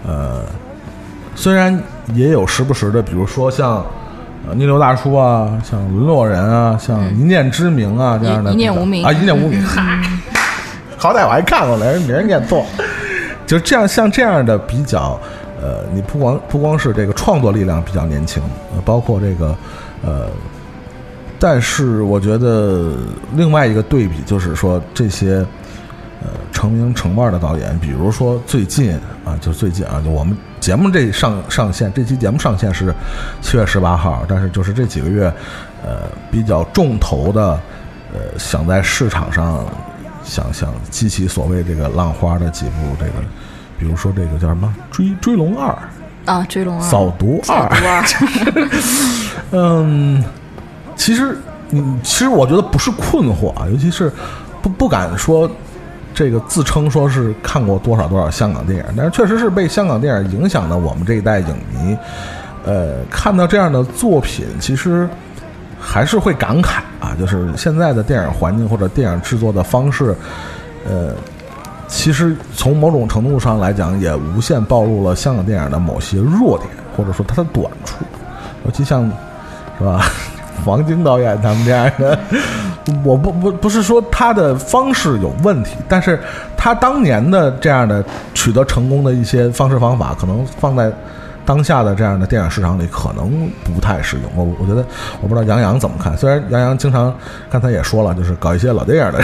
[0.07, 0.43] 呃，
[1.35, 1.77] 虽然
[2.13, 3.85] 也有时不时的，比如说像。
[4.47, 10.01] 呃，逆流大叔啊，像沦落人啊，像一念之明啊、这样的一念无名啊，一念无名， 嗨，
[10.97, 12.65] 好歹我还看过来，人别人念错，
[13.45, 15.19] 就这样像这样的比较，
[15.61, 18.41] 呃，你不光不光是这个创作力量比较年轻，
[18.73, 19.55] 呃，包括这个
[20.03, 20.27] 呃，
[21.37, 22.93] 但是我觉得
[23.35, 25.45] 另外一个对比就是说这些
[26.21, 28.93] 呃成名成腕的导演，比如说最近
[29.25, 32.93] 啊，就最近啊，就我们节目这上上线，这期节目上线是
[33.41, 35.33] 七月十八号，但是就是这几个月，
[35.83, 37.59] 呃，比较重头的，
[38.13, 39.65] 呃，想在市场上
[40.23, 43.13] 想想激起所谓这个浪花的几部这个，
[43.77, 45.69] 比如说这个叫什么《追追龙二》。
[46.25, 47.67] 啊，追龙二，扫毒二，
[49.51, 50.23] 嗯，
[50.95, 51.35] 其实
[51.71, 54.11] 嗯其实我觉得不是困惑啊，尤其是
[54.61, 55.49] 不不敢说
[56.13, 61.97] 这个自称说是看过多少多少香港电影，但是确实是被香港电影影响的我们这一代影迷，
[62.65, 65.07] 呃，看到这样的作品，其实
[65.79, 70.15] 还是会感慨啊，就是现在的电影环境或者电影制作的方式，
[70.87, 71.13] 呃。
[71.91, 78.05] 其实从某种程度上来讲，也无限暴露了香港电影的某些弱点，或者说它的短处，
[78.63, 79.11] 尤其像，
[79.79, 80.05] 是吧？
[80.65, 82.19] 王晶导演他们这样的，
[83.03, 86.19] 我不不不是说他的方式有问题，但是
[86.57, 90.91] 他当年的这样的取得成功的一些方式方法，可能放在
[91.45, 94.31] 当下的这样的电影市场里，可能不太适用。
[94.35, 94.85] 我我觉得，
[95.19, 96.15] 我不知道杨洋怎么看。
[96.15, 97.11] 虽然杨洋经常
[97.49, 99.19] 刚才也说了，就是搞一些老电影的，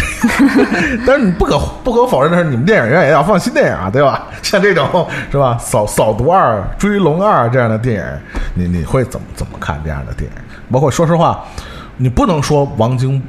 [1.06, 4.26] 但是你不可不可否认的是，你们电影院也要放新电影啊，对吧？
[4.42, 8.04] 像这种是吧，扫扫毒二、追龙二这样的电影，
[8.56, 10.38] 你你会怎么怎么看这样的电影？
[10.72, 11.44] 包括说实话，
[11.98, 13.22] 你不能说王晶。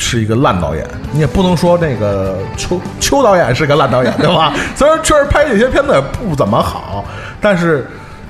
[0.00, 4.54] 是一个烂导演，你也不能说那个邱邱导演是个烂导演，对吧？
[4.74, 7.04] 虽然确实拍这些片子也不怎么好，
[7.40, 7.84] 但是，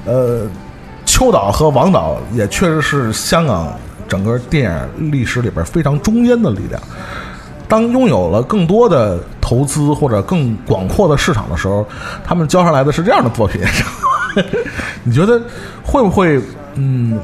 [0.07, 0.47] 呃，
[1.05, 3.73] 邱导和王导也确实是香港
[4.09, 6.81] 整个电影历史里边非常中间的力量。
[7.69, 11.87] 当拥有了更多的投资或者更广阔的市场的时候，
[12.25, 13.61] 他们交上来的是这样的作品。
[15.05, 15.39] 你觉得
[15.85, 16.41] 会不会，
[16.77, 17.21] 嗯，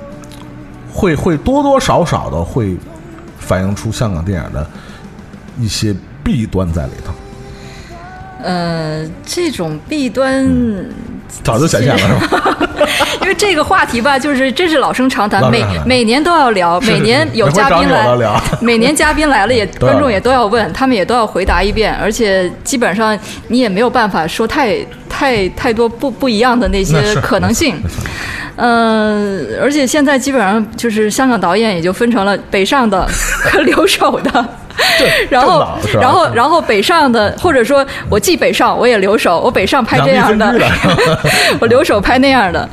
[0.92, 2.76] 会会多多少少的会
[3.44, 4.66] 反映出香港电影的
[5.60, 7.12] 一些弊端在里头？
[8.42, 10.46] 呃，这种弊端。
[11.42, 12.58] 早就显现了，是吧？
[13.22, 23.18] 因为这个话题吧，就是真是老生常谈，每每年都要聊，每年有嘉宾来聊， 每年嘉宾来了也 观众也都要问，他们也都要回答一遍，而且基本上
[23.48, 24.78] 你也没有办法说太
[25.08, 27.82] 太太多不不一样的那那些可能性。
[28.56, 33.06] 嗯， 而且现在基本上就是香港导演也就分成了北上的
[33.42, 34.44] 和 留守的。
[35.30, 35.64] 然后
[36.00, 40.52] 然后，然后北上的，或者说我既北上，我也留守，我北上拍这样的
[41.60, 42.68] 我留守拍那样的。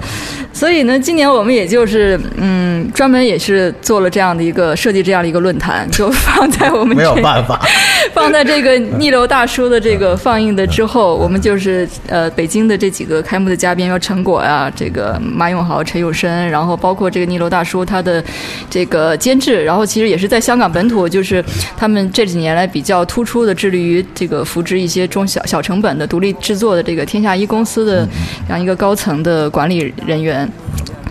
[0.53, 7.59] 所以呢，今年我们也就是嗯，专门也是做了这样的一个设计，这样的一个论坛，就放在我们没有办法，
[8.13, 18.23] 放在这个逆流大叔的这个放映的之后，我们就是呃北京的这几个开幕的嘉宾，要陈果呀、这个马永豪、陈永生，然后包括这个逆流大叔他的
[18.69, 21.43] 这个监制，然后其实也是在香港本土，就是
[21.77, 28.07] 他们这几年来比较突出的致力于这个扶植一些中小小成本的独立制作的这个天下一公司的
[28.47, 30.40] 这样一个高层的管理人员，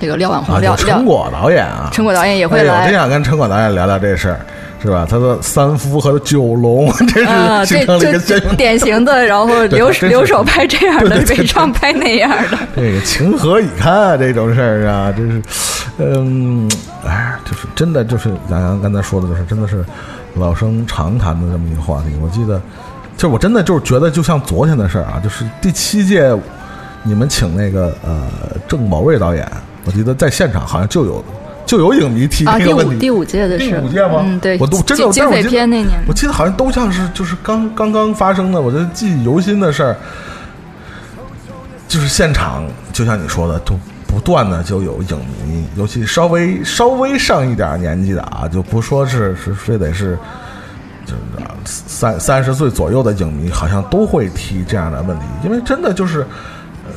[0.01, 4.41] 这个廖婉红、有陈果导演啊，陈果导演也会哎呦我来真想跟陈果导演聊聊这事儿，
[4.83, 5.07] 是吧？
[5.09, 12.59] 他说三夫和九龙， 这啊，是这形成了一个鲜就明典型的，然后 留留守拍这样的，北上拍那样的。
[12.75, 14.17] 这个情何以堪啊！
[14.17, 15.43] 这种事儿啊，真是，
[15.99, 16.71] 嗯，
[17.07, 19.85] 哎，就是真的，就是杨洋刚才说的，就是真的是
[20.35, 22.07] 老生常谈的这么一个话题。
[22.23, 22.59] 我记得，
[23.19, 26.33] 就我真的就是觉得，就像昨天的事儿啊，就是第七届
[27.03, 28.29] 你们请那个呃
[28.69, 29.51] 郑宝瑞导演，
[29.85, 31.25] 我记得在现场好像就有
[31.65, 32.97] 就有影迷提这个问题。
[32.97, 34.21] 五第五届的第是五届吗？
[34.25, 39.97] 嗯，对，我都真的，我记得片那年，我记得好像都像是就是刚刚刚发生的，我觉得记忆犹新的事儿，
[41.89, 43.75] 就是现场，就像你说的，都
[44.07, 50.19] 不断的就有影迷，尤其稍微稍微上一点年纪的啊，就不说是是非得是。
[51.07, 56.27] 就是啊三三十岁左右的影迷，好像都会提这样的问题，因为真的就是，呃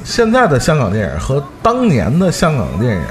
[0.03, 3.01] 现在的香港电影和当年的香港电影，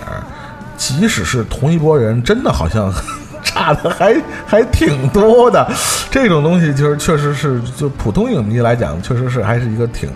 [0.76, 2.92] 即使是同一拨人，真的好像
[3.42, 4.14] 差的还
[4.46, 5.66] 还挺多的。
[6.10, 10.10] 这种东西就是确实是，就普通影迷来讲，确实是还是一个挺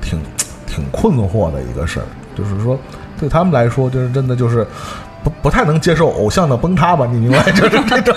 [0.00, 0.20] 挺
[0.66, 2.06] 挺困惑的一个事儿。
[2.36, 2.78] 就是说，
[3.18, 4.66] 对他们来说，就是真的就是
[5.22, 7.06] 不不太能接受偶像的崩塌吧？
[7.10, 7.50] 你明白？
[7.52, 8.14] 就是这种。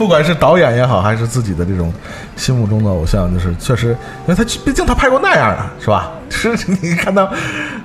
[0.00, 1.92] 不管是导演也好，还是自己的这种
[2.34, 3.88] 心目中的偶像，就是确实，
[4.26, 6.10] 因为他毕竟他拍过那样的，是吧？
[6.30, 7.30] 是你看到，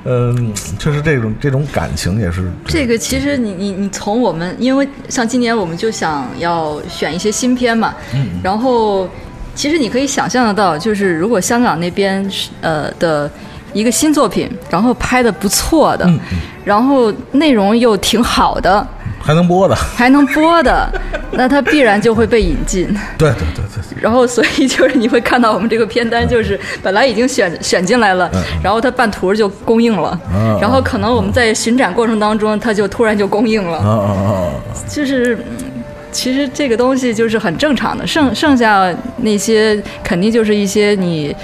[0.05, 9.09] 嗯，确实这种这种感情也是这个其实你你你从我们，因为像今年我们就想要选一些新片嘛，嗯然后
[9.53, 12.25] 其实你可以想象得到，就是如果香港那边
[12.61, 13.29] 呃的
[13.73, 16.17] 一个新作品，然后拍的不错的，嗯
[16.63, 18.87] 然后内容又挺好的，
[19.25, 19.75] 还能播的。
[19.75, 20.87] 还能播的，
[21.33, 22.85] 那它必然就会被引进。
[23.17, 28.29] 对对对对对，然后，所以就是你会看到我们这个片单，就是本来已经选选进来了，
[28.63, 34.51] 然后它半途就供应了嗯，然后可能我们在巡展过程当中，它就突然就供应了，啊啊啊！
[34.87, 35.35] 就是。
[35.35, 35.71] 嗯
[36.15, 41.35] 其实这个东西就是很正常的，剩剩下那些肯定就是一些你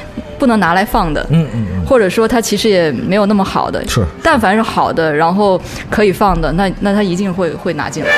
[0.42, 3.88] 不能拿来放的，嗯嗯嗯，或者说它其实也没有那么好的。
[3.88, 8.10] 是但凡是好的，然后可以放的，那那它一定会会拿进来。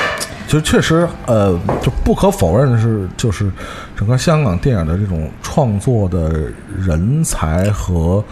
[0.48, 3.52] 其实确实，呃，就不可否认的是，就是
[3.94, 6.50] 整个香港电影的这种创作的
[6.80, 8.24] 人才和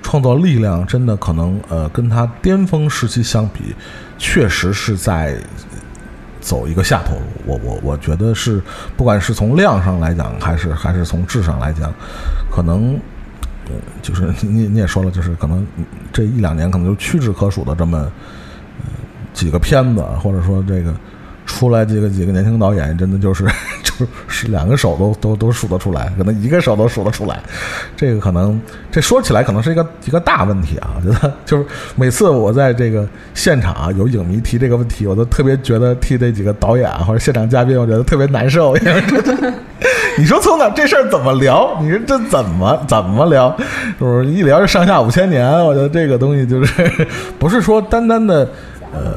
[0.00, 3.74] 创作力量，真的可能呃，跟它巅峰时期相比，
[4.16, 5.34] 确实是在
[6.40, 7.24] 走一个下坡路。
[7.46, 8.62] 我我我觉得是，
[8.96, 11.92] 不管是从量上来讲，还是还是从质上来讲，
[12.48, 12.96] 可能。
[14.02, 15.66] 就是你你也说了，就是可能
[16.12, 18.10] 这一两年可能就屈指可数的这么
[19.32, 20.94] 几个片子，或者说这个
[21.50, 23.44] 出来几个几个年轻导演，真的就是
[23.82, 27.40] 就是两个手都都都数得出来，可能一个手都数得出来。
[27.96, 28.58] 这个可能
[28.90, 39.02] 这说起来可能是一个一个大问题啊，我觉得就是每次我在这个现场、啊、有影迷提这个问题，我都特别觉得替这几个导演或者现场嘉宾，我觉得特别难受，因为。
[40.18, 41.78] 你说从哪这事儿怎么聊？
[41.80, 43.56] 你说这怎么怎么聊？
[43.98, 45.48] 是不是一聊就上下五千年？
[45.64, 47.06] 我觉得这个东西就是
[47.38, 48.46] 不是说单单的
[48.92, 49.14] 呃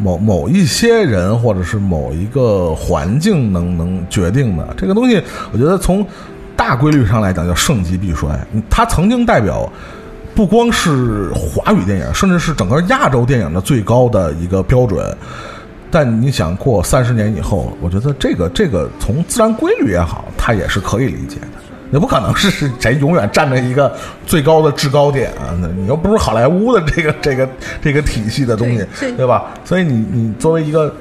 [0.00, 5.22] 某某一些人或者是某一个环境能能决定的这个东西，
[5.52, 6.06] 我觉得从
[6.56, 8.28] 大规律上来讲叫盛极必衰。
[8.70, 9.70] 它曾经代表
[10.34, 15.16] 不光是华语电影，甚至是整个亚洲电影的最高的一个标准。
[15.90, 21.63] 但你想过三十年以后，我觉得这个这个从自然规律也好，它也是可以理解的。
[21.94, 23.90] 也不可能是是谁永远站在一个
[24.26, 25.54] 最高的制高点啊！
[25.60, 27.48] 那你又不是好莱坞的这个这个
[27.80, 29.44] 这个体系的东西，对对吧？
[29.64, 30.92] 所以你你作为一个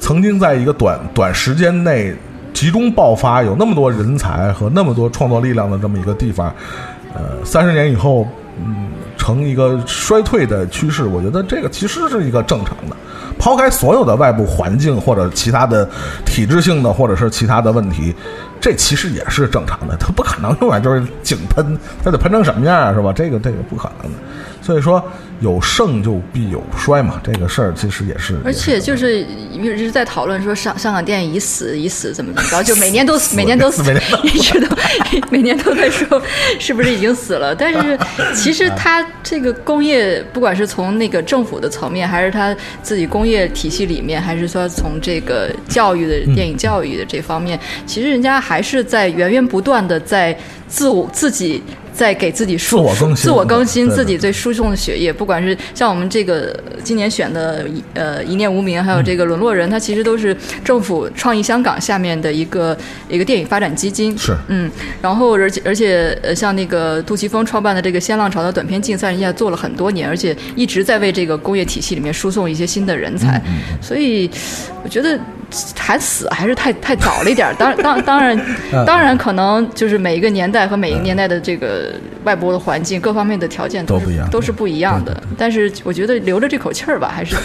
[0.00, 2.12] 曾经在一个短短时间内
[2.52, 6.52] 集中爆发，有那么多人才和那么多创作力量的这么一个地方，
[7.14, 8.26] 呃，三十年以后，
[8.58, 12.96] 嗯，成一个衰退的趋势，我觉得这个其实是一个正常的。
[13.38, 15.86] 抛开所有的外部环境或者其他的
[16.24, 18.14] 体制性的或者是其他的问题，
[18.66, 19.96] 这其实也是正常的。
[19.96, 23.12] 它不可能永远就是井喷，它得喷成什么样啊，是吧？
[23.12, 24.18] 这个这个不可能的。
[24.60, 25.00] 所以说，
[25.38, 28.36] 有盛就必有衰嘛，这个事儿其实也是。
[28.44, 29.20] 而且就是
[29.52, 34.76] 一直在讨论说上香港电影已死已死怎么怎么着，就每年都死，每年都死，每年都一直都
[35.30, 36.20] 每年都在说
[36.58, 37.54] 是不是已经死了。
[37.54, 37.96] 但是
[38.34, 42.52] 其实它这个工业，不管是从那个政府的层面，还是它
[42.82, 47.56] 自己工业体系里面，还是说从这个教育的电影教育的这方面，
[47.86, 50.36] 其实人家还是在源源不断的在
[50.68, 51.62] 自我自己。
[51.96, 56.54] 在给自己输自我更新自我更新自己最输送的血液，不管是像我们这个
[56.84, 62.76] 今年选的呃一念无名，还有这个沦落人，它其实都是政府创意香港下面的一个
[63.08, 64.14] 一个电影发展基金。
[64.18, 73.40] 是嗯，然后而且而且呃，像那个杜琪峰创办的这个新浪潮的短片竞赛，人家做了很多年，而且一直在为这个工业体系里面输送一些新的人才，
[73.80, 74.30] 所以
[74.84, 75.18] 我觉得
[75.78, 77.54] 还死还是太太早了一点儿。
[77.54, 78.38] 当当当然
[78.86, 81.92] 当然可能就是每一个年代和每一个年代的这个
[82.24, 85.22] 外部的环境各方面的条件是都不一样都是不一样的。
[85.38, 87.36] 但是我觉得留着这口气儿吧，还是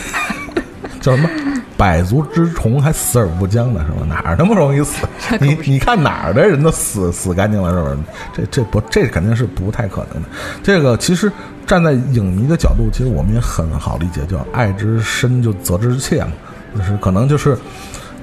[1.01, 1.29] 叫什么？
[1.77, 4.05] 百足之虫还死而不僵呢，是吧？
[4.07, 5.07] 哪儿那么容易死？
[5.41, 7.97] 你你看哪儿的人都死死干净了，是不是？
[8.35, 10.29] 这这不这肯定是不太可能的。
[10.61, 11.31] 这个其实
[11.65, 16.31] 站在影迷的角度，其实我们也很好理解，叫爱之深就责之切嘛，
[16.77, 17.57] 就是可能就是，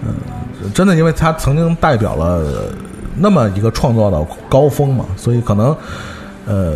[0.03, 2.73] 嗯、真的因为他曾经代表了
[3.17, 5.77] 那么一个创作的高峰嘛，所以可能，
[6.47, 6.75] 呃，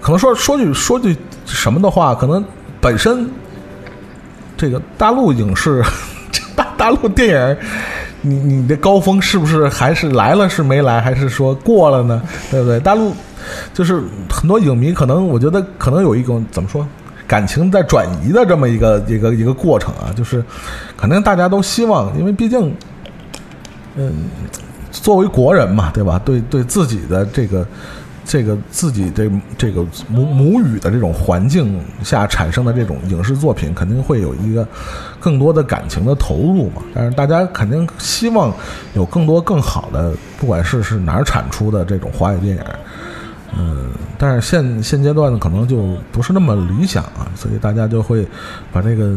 [0.00, 1.16] 可能说说句说句
[1.46, 2.44] 什么的话，可能
[2.80, 3.30] 本身
[4.56, 5.82] 这个大陆影视，
[6.56, 7.56] 大大陆电影，
[8.20, 12.20] 你你的高峰是不是还是来了是没来，还是说过了呢？
[12.50, 12.80] 对不对？
[12.80, 13.14] 大陆
[13.72, 16.86] 就是很多影迷可能我觉得可能有一种怎么说？
[17.34, 20.40] 感情在转移的这么一个一个一个过程啊，就是
[20.96, 22.72] 肯定大家都希望，因为毕竟，
[23.96, 24.12] 嗯，
[24.92, 26.16] 作为国人嘛，对吧？
[26.24, 27.66] 对对自己的这个
[28.24, 29.28] 这个自己这
[29.58, 34.64] 这个母母语的这种环境下产生的这种影视作品，肯定会有一个
[35.18, 36.82] 更多的感情的投入嘛。
[36.94, 38.54] 但是大家肯定希望
[38.92, 42.62] 有更多更好的，不管是是哪儿产出的这种华语电影。
[43.56, 43.86] 嗯，
[44.18, 48.26] 但是现现阶段呢，可能就不是那么理想啊，所以大家就会
[48.72, 49.16] 把这个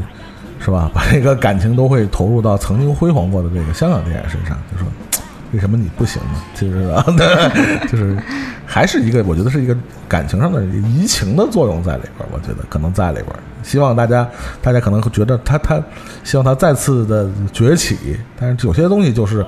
[0.60, 4.88] 是吧，把这个感情都会投入到曾经辉煌过的这个香港电影身上，就说
[5.54, 6.40] 为什么你不行呢？
[6.54, 7.04] 就是啊，
[7.90, 8.16] 就是
[8.66, 9.76] 还是一个，我觉得是一个
[10.08, 13.28] 感情上的移情的作用在里边，我觉得可能在里边。
[13.64, 14.28] 希望大家，
[14.62, 15.82] 大家可能会觉得他他
[16.24, 19.44] 希望他再次的崛起，但是有些东西就是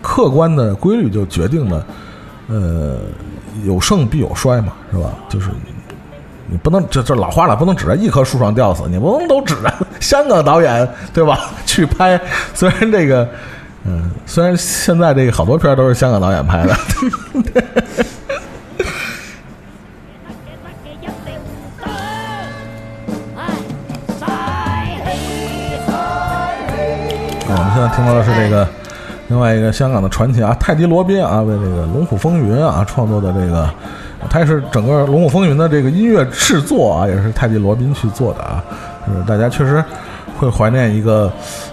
[0.00, 1.86] 客观的规律就决定了，
[2.48, 2.98] 呃。
[3.62, 5.10] 有盛必有衰嘛，是吧？
[5.28, 5.50] 就是
[6.46, 12.20] 你不能这这老话了，不能指着一棵树上吊死，你不能都指着香港导演对吧 去拍。
[12.52, 13.26] 虽然这个，
[13.84, 16.76] 嗯，虽然现在这个好多片都是香港导演拍的。
[27.46, 28.68] 我们现在听到的是这个。
[29.28, 33.70] 另外一个香港的传奇啊，泰迪罗宾啊，为这个《龙虎风云》啊创作的这个，
[34.28, 38.62] 他也是整个《龙虎风云》的这个音乐制作啊，也是泰迪罗宾去做的啊。
[39.06, 39.82] 就是大家确实
[40.38, 41.32] 会怀念一个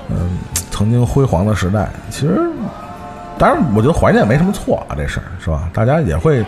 [0.09, 0.37] 嗯
[0.71, 1.89] 曾经辉煌的时代。
[2.09, 2.39] 其实，
[3.37, 5.69] 当然我觉得怀念没什么错啊，这事儿是吧？
[5.73, 6.45] 大家也会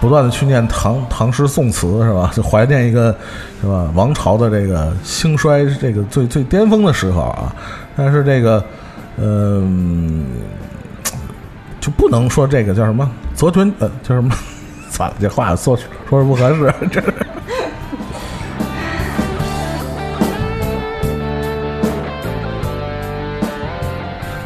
[0.00, 2.30] 不断的去念唐唐诗宋词是吧？
[2.34, 3.14] 就怀念一个
[3.62, 7.50] 是吧王朝的这个兴衰这个最最巅峰的时候啊。
[7.96, 8.62] 但是这个。
[9.18, 10.24] 嗯，
[11.80, 14.34] 就不能说这个叫什么择君呃叫什么？
[14.90, 15.76] 算了，这话说
[16.08, 16.74] 说是不合适。
[16.90, 17.02] 这。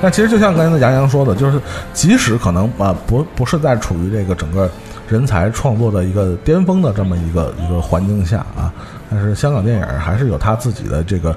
[0.02, 1.60] 但其实就像刚才杨洋说的，就是
[1.92, 4.68] 即使可能啊不不是在处于这个整个
[5.08, 8.72] 人才创作的一个巅峰的这么一个一个环境下啊，
[9.10, 11.36] 但是香港电影还是有他自己的这个。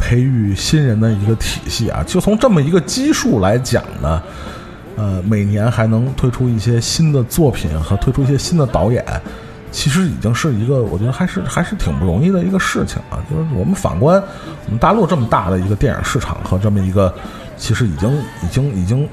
[0.00, 4.22] 培育新人的一个体系啊，就从这么一个基数来讲呢，
[4.96, 9.04] 呃，每年还能推出一些新的作品和推出一些新的导演，
[9.70, 13.22] 其实已经是一个我觉得还是还是挺不容易的一个事情啊。
[13.30, 14.20] 就是我们反观
[14.66, 17.14] 我们大陆这么大的一个电影市场和这么一个，
[17.56, 18.10] 其实已经
[18.42, 19.08] 已经已经。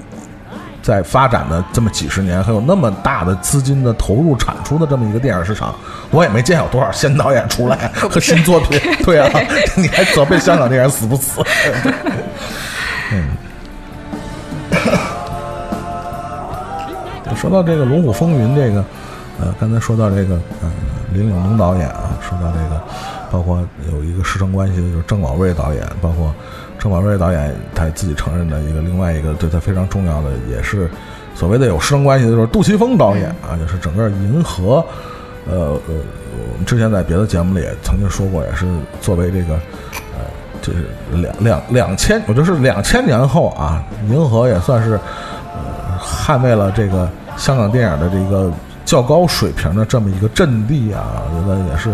[0.88, 5.76] 在发展的这么几十年，还有那么大的资金的投入产出的这么一个电影市场，
[6.12, 8.80] 我也没见有多少新导演出来 和新作品。
[9.04, 9.30] 对啊，
[9.76, 11.42] 你还责备香港电影死不死？
[13.12, 13.28] 嗯。
[17.36, 18.82] 说到这个《龙虎风云》，这个
[19.42, 20.72] 呃，刚才说到这个呃，
[21.12, 22.82] 林岭东导演啊，说到这个，
[23.30, 23.62] 包括
[23.92, 26.34] 有一个师生关系的就是郑宝瑞导演，包括。
[26.80, 30.90] 郑宝瑞导演他自己承认的一个另外一个对他非常重要的，也是
[31.34, 34.86] 所谓的有师生关系的，就是杜琪峰导演啊，就是整个银河，
[35.48, 35.94] 呃呃，
[36.52, 38.66] 我们之前在别的节目里也曾经说过，也是
[39.02, 39.56] 作为这个
[40.16, 40.26] 呃，
[40.62, 44.94] 就是两两两千，我就是两千年后啊，银河也算是
[45.54, 48.52] 呃捍卫了这个香港电影的这个
[48.86, 51.90] 较高水平的这么一个阵地啊，我觉得也是。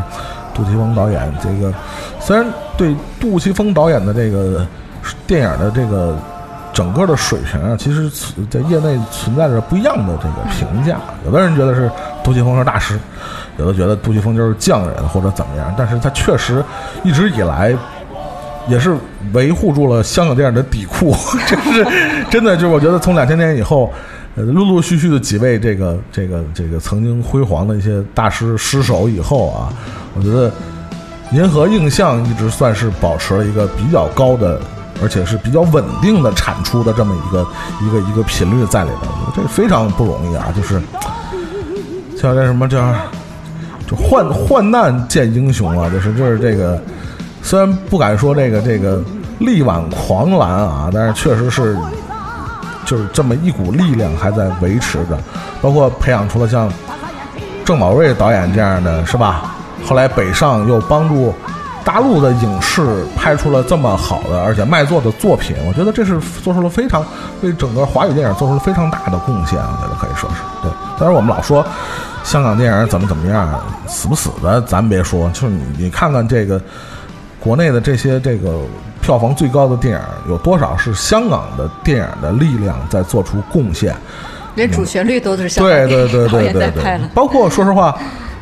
[0.53, 1.73] 杜琪峰导演这个，
[2.19, 2.45] 虽然
[2.77, 4.65] 对杜琪峰导演的这个
[5.25, 6.17] 电影的这个
[6.71, 8.09] 整个的水平啊，其实
[8.49, 10.97] 在业内存在着不一样的这个评价。
[11.25, 11.89] 有的人觉得是
[12.23, 12.99] 杜琪峰是大师，
[13.57, 15.73] 有的觉得杜琪峰就是匠人或者怎么样。
[15.77, 16.63] 但是他确实
[17.03, 17.75] 一直以来
[18.67, 18.95] 也是
[19.33, 21.15] 维护住了香港电影的底库，
[21.47, 21.85] 真是
[22.29, 22.55] 真的。
[22.55, 23.91] 就是我觉得从两千年以后。
[24.35, 29.71] 呃，陆陆续续的几位这个这个这个曾经辉煌的一些大师失手以后啊，
[30.15, 30.51] 我觉得
[31.33, 34.59] 银河映像一直算是保持了一个比较高的，
[35.03, 37.45] 而且是比较稳定的产出的这么一个
[37.85, 40.51] 一个一个频率在里边，这非常不容易啊！
[40.55, 40.81] 就是
[42.17, 42.93] 叫这什么叫
[43.85, 45.87] 就患患难见英雄啊！
[45.89, 46.81] 就是就是这个，
[47.43, 48.99] 虽然不敢说这个这个
[49.39, 51.77] 力挽狂澜啊，但是确实是
[52.85, 55.17] 就是这么一股力量还在维持着，
[55.61, 56.71] 包括培养出了像
[57.65, 59.55] 郑宝瑞导演这样的是吧？
[59.85, 61.33] 后来北上又帮助
[61.83, 67.05] 大陆的影视拍出了这么好的而且卖座的作品，我觉得这是做出了非常
[67.41, 70.71] 为整个华语电影做出了非常大的贡献，我觉得可以说是对。
[70.97, 71.65] 但是我们老说
[72.23, 76.61] 香港电影怎么怎么样，死不死的咱别说，就是你你看看这个
[77.41, 78.61] 国内的这些这个
[79.03, 83.93] 票房最高的电影，有多少是香港的电影的力量在做出贡献？
[84.55, 86.99] 连主旋律都是香港对对对 对对。
[87.13, 87.95] 包括说实话，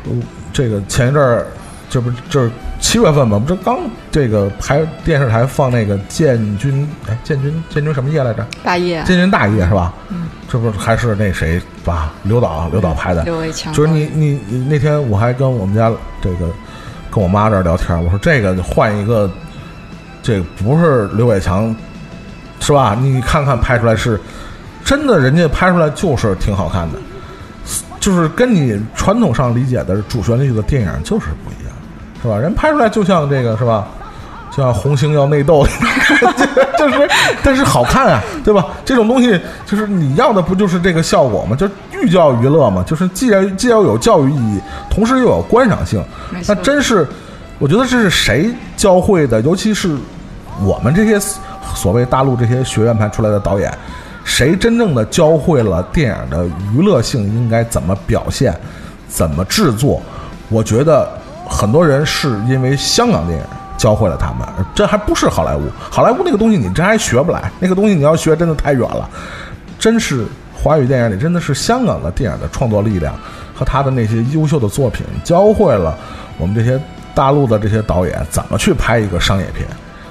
[0.04, 0.12] 呃
[0.52, 1.46] 这个前一阵儿，
[1.90, 2.50] 这不就是
[2.80, 3.38] 七月份嘛？
[3.38, 3.78] 不这刚
[4.10, 8.46] 这个台电视台放那个建军，哎，建军建军什么业来着？
[8.62, 9.92] 大业建军大业是吧？
[10.10, 12.12] 嗯，这不是还是那谁吧？
[12.22, 15.90] 刘导刘导拍的，刘伟强就是你你你那天我还跟我们家
[16.20, 16.46] 这个
[17.10, 19.30] 跟我妈这儿聊天，我说这个换一个，
[20.22, 21.74] 这不是刘伟强
[22.60, 22.96] 是吧？
[22.98, 24.18] 你看看拍出来是
[24.84, 26.98] 真的，人家拍出来就是挺好看的，
[27.98, 31.74] 就是跟你传统上理解的主旋律的电影就是不一样，
[32.22, 32.36] 是吧？
[32.38, 33.86] 人拍出来就像这个是吧？
[34.54, 35.66] 就像红星要内斗，
[36.78, 37.08] 就是，
[37.42, 38.66] 但是好看啊，对吧？
[38.84, 41.56] 这种东西就是你要的不就是这个效果吗？
[41.56, 44.60] 就是寓教于乐嘛，就是既然既要有教育意义，
[44.90, 46.04] 同时又有观赏性，
[46.46, 47.08] 那真是，
[47.62, 49.40] 我觉得这是谁教会的？
[49.42, 49.96] 尤其是
[50.64, 51.16] 我们这些
[51.76, 53.72] 所谓大陆这些学院派出来的导演，
[54.24, 56.44] 谁真正的教会了电影的
[56.74, 58.52] 娱乐性应该怎么表现，
[59.06, 60.02] 怎么制作？
[60.48, 61.08] 我觉得
[61.48, 63.44] 很多人是因为香港电影
[63.78, 64.40] 教会了他们，
[64.74, 65.62] 这还不是好莱坞。
[65.88, 69.08] 好莱坞那个东西你真还学不来，那个东西你要学真的太远了。
[69.78, 73.14] 真是华语电影里真的是香港的电影的创作力量
[73.54, 75.96] 和他的那些优秀的作品，教会了
[76.38, 76.76] 我们这些
[77.14, 79.66] 大陆的这些导演怎么去拍一个商业片。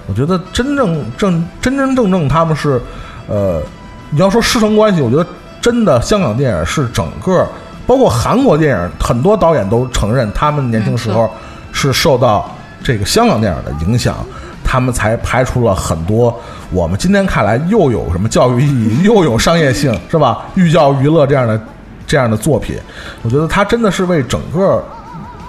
[0.08, 2.82] 我觉得真正正真真正正他们是，
[3.28, 3.62] 呃，
[4.10, 5.26] 你要说师承关系，我觉得
[5.62, 7.48] 真的香港电影是整个，
[7.88, 11.30] 包括韩国电影，很多导演都承认他们年轻时候
[11.72, 12.50] 是受到
[12.84, 14.18] 这个香港电影的影响，
[14.66, 16.38] 他们才拍出了很多
[16.72, 20.46] 我们今天看来又有什么教育意义，又有商业性，是吧？
[20.56, 21.62] 寓教于乐这样的
[22.06, 22.76] 这样的作品，
[23.22, 24.84] 我觉得他真的是为整个。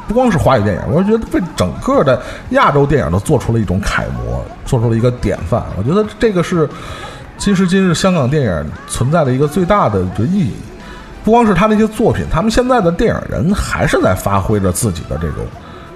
[0.09, 5.63] 不光是华语电影，我觉得为整个的亚洲电影都做出了一种楷模，做出了一个典范。
[5.77, 6.69] 我觉得这个是
[7.39, 10.55] 今时今日香港电影存在的一个最大的一个意义。
[11.25, 15.47] 不光是他那些作品，他们现在的电影人还是在发挥着自己的这种，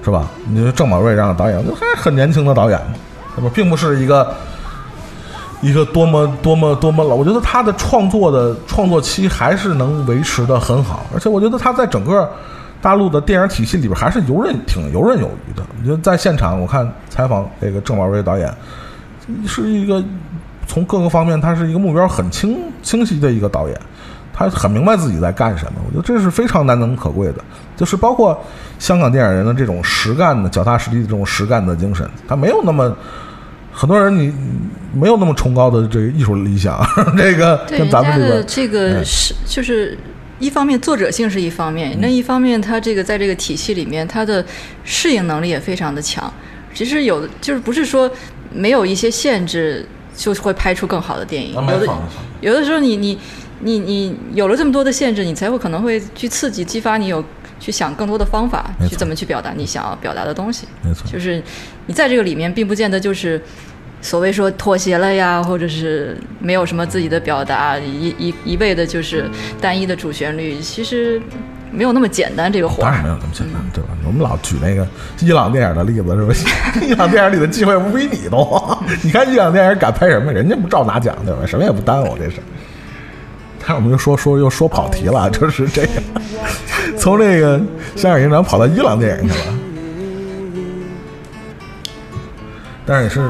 [0.04, 0.28] 是吧？
[0.48, 2.94] 你说郑宝瑞这样的导演，就还很年轻的导演嘛，
[3.34, 3.50] 对吧？
[3.52, 4.32] 并不是一个
[5.61, 12.30] 一个多么多么多么老，我觉得他的创作的创作期还是能维持的很好，而且我觉得他在整个
[12.80, 15.62] 大陆的电影体系里边还是游刃挺游刃有余的。
[15.80, 18.52] 我觉得在现场我看采访这个郑宝瑞导演，
[19.46, 20.02] 是一个
[20.66, 23.80] 从各个方面他是一个目标很清清晰的一个导演。
[24.38, 27.36] 他很明白自己在干什么，我觉得这是非常难能可贵的。
[27.74, 28.38] 就是包括
[28.78, 32.94] 香港电影人的这种实干的、脚踏实地的这种实干的精神，他没有那么
[33.72, 34.34] 很多人你
[34.92, 36.78] 没有那么崇高的这个艺术理想，
[37.16, 39.96] 这个对跟咱们这个这个哎是就是
[40.39, 44.45] 一方面作者性是一方面，另一方面他这个在这个体系里面，他的
[44.84, 46.32] 适应能力也非常的强。
[46.74, 48.11] 其实有的就是不是说
[48.53, 51.89] 没有一些限制就会拍出更好的电影，有的
[52.41, 53.18] 有的时候你你
[53.61, 57.24] 你你有了这么多的限制，你才会可能会去刺激激发你有
[57.59, 60.66] 去想更多的方法去怎么去表达你想要表达的东西。
[60.82, 61.43] 没错，就是
[61.87, 63.41] 你在这个里面，并不见得就是
[64.01, 69.28] 所谓说妥协了呀，或者是没有什么自己的表达，一一一味的就是
[69.61, 71.20] 单一的主旋律，其实
[71.72, 72.86] 没有那么简单这个活儿。
[72.86, 73.90] 当然没有那么简单，对吧？
[74.07, 74.86] 我们老举那个
[75.20, 76.80] 伊朗电影的例子，是吧？
[76.80, 78.78] 伊朗电影里的机会不比你多。
[79.03, 81.44] 你看伊朗电影敢拍什么，人家不照拿奖，对吧？
[81.44, 82.36] 什么也不耽误，这是。
[83.59, 85.90] 但是我们又说说又说跑题了，就是这样，
[86.97, 87.61] 从这个
[87.97, 89.59] 香港影展跑到伊朗电影去了。
[92.88, 93.28] 但是也是，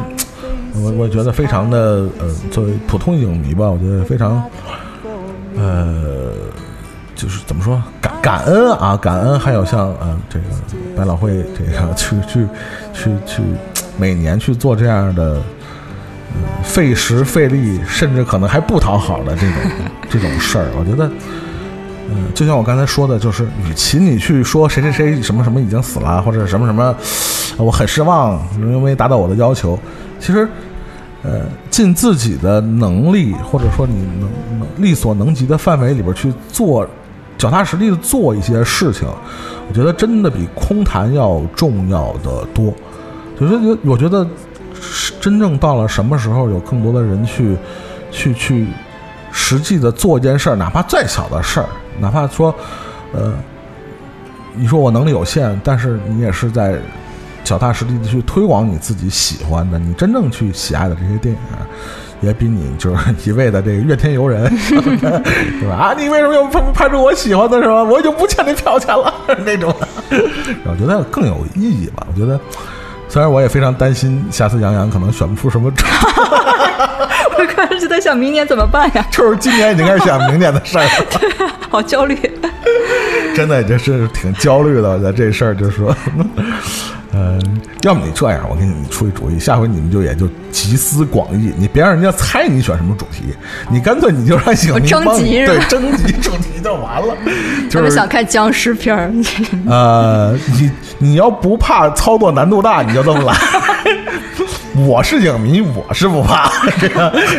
[0.83, 4.43] 我我觉得非常的呃，作为普通影迷吧，我觉得非常
[5.57, 6.33] 呃，
[7.15, 10.45] 就是怎么说感感恩啊，感恩，还有像呃这个
[10.97, 12.47] 百老汇这个去去
[12.93, 13.43] 去去
[13.99, 15.37] 每年去做这样的。
[15.37, 15.43] 嗯
[16.63, 19.57] 费时费力，甚至可能还不讨好的这种
[20.11, 21.11] 这种事儿，我觉得，
[22.11, 26.95] 嗯，就像我刚才说的，就是与其你去说谁谁谁什么什么已经死了，或者什么什么，
[27.57, 29.79] 我很失望，因为没达到我的要求，
[30.21, 30.47] 其实，
[31.27, 31.41] 呃，
[31.71, 34.31] 尽自己的能力，或者说你能
[34.61, 36.89] 能力所能及的范围里边去做，
[37.37, 39.09] 脚踏实地的做一些事情，
[39.69, 42.73] 我觉得真的比空谈要重要的多。
[43.39, 44.25] 就是我觉得
[45.21, 47.57] 真正到了什么时候，有更多的人去
[48.13, 48.69] 去去
[49.33, 51.67] 实际的做一件事儿，哪怕再小的事儿，
[51.99, 52.55] 哪怕说
[53.13, 53.35] 呃，
[54.55, 56.79] 你说我能力有限，但是你也是在
[57.47, 61.41] 脚踏实地的去推广你自己喜欢的、你真正去喜爱的这些电影。
[62.23, 64.75] 也比你就是一味的这个怨天尤人， 是
[65.69, 65.75] 吧？
[65.77, 67.85] 啊，你为什么要拍拍出我喜欢的是吧？
[67.85, 69.13] 我已经不欠你票钱了
[69.45, 69.73] 那种，
[70.65, 72.07] 我觉得更有意义吧。
[72.09, 72.41] 我觉得，
[73.07, 75.85] 虽然我也非常担心，下次杨洋可能选不出什么主，
[77.39, 79.07] 我开始就在想明年怎么办呀？
[79.13, 82.19] 就是今年已经开始想明年的事儿了，好焦虑。
[83.37, 85.95] 真的就是挺焦虑的，我觉得这事儿就是说。
[87.19, 87.41] 嗯，
[87.81, 93.35] 要么你这样，我给你出一主意，下回你们就也就集思广益，你别让人家猜你选什么主题，
[93.71, 97.17] 你干脆你就让影迷 帮你对征集主题就完了。
[97.71, 99.11] 就是想看僵尸片儿。
[99.67, 103.35] 呃，你你要不怕操作难度大，你就这么来。
[104.87, 106.51] 我是影迷，我是不怕，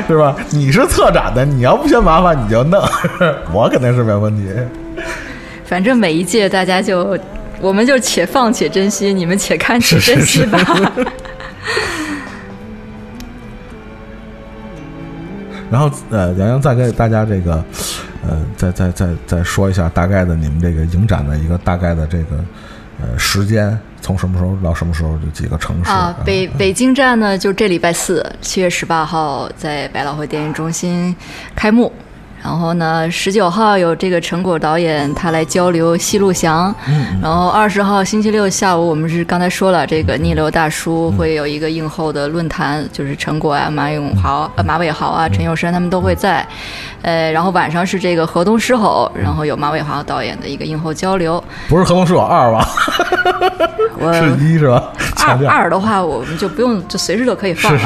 [0.07, 0.35] 是吧？
[0.49, 2.81] 你是策展的，你要不嫌麻烦，你就弄，
[3.53, 4.47] 我肯定是没问题。
[5.65, 7.15] 反正每一届大家就。
[7.61, 10.59] 我们就且放且珍惜，你们且看且珍惜吧。
[15.69, 17.61] 然后呃，杨洋再给大家这个
[18.25, 22.37] 呃，再再再再说一下大概的你们这个影展的一个大概的这个
[23.01, 25.17] 呃时间，从什么时候到什么时候？
[25.17, 26.15] 就几个城市啊。
[26.23, 31.13] 北北京站呢，就这礼拜四，七月十八号在百老汇电影中心
[31.53, 31.91] 开幕。
[32.43, 36.73] 然后呢，十九号有这个陈果导演他来交流《西路祥》，
[37.21, 46.47] 然后二十号星期六下午，我们是刚才说了，这个逆流大叔会有一个映后的论坛，就是陈果啊、马永豪、呃马伟豪啊、陈友山他们都会在。
[47.03, 51.41] 呃，然后晚上是这个河东狮吼，然后有马伟豪导演的一个映后交流。
[51.69, 52.67] 不是河东狮吼二吧？
[54.13, 54.91] 是一是吧？
[55.25, 57.81] 二二的话，我们就不用，就随时都可以放了。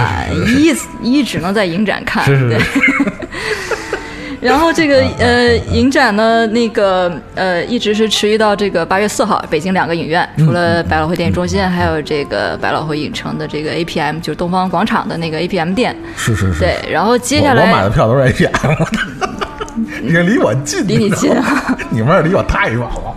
[0.57, 2.23] 一一只能在影展看。
[2.25, 2.59] 是是。
[4.49, 15.95] 然后这个呃影展呢，那个呃一直是持续到这个八月四号，北京两个影院，除了百老汇电影中心，还有这个百老汇影城的这个 APM，就是东方广场的那个 APM 店。
[16.17, 16.59] 是是是。
[16.59, 18.87] 对，然后接下来我买的票都是 APM，
[20.01, 21.31] 你离我近，离你近，
[21.91, 23.15] 你们离我太远了。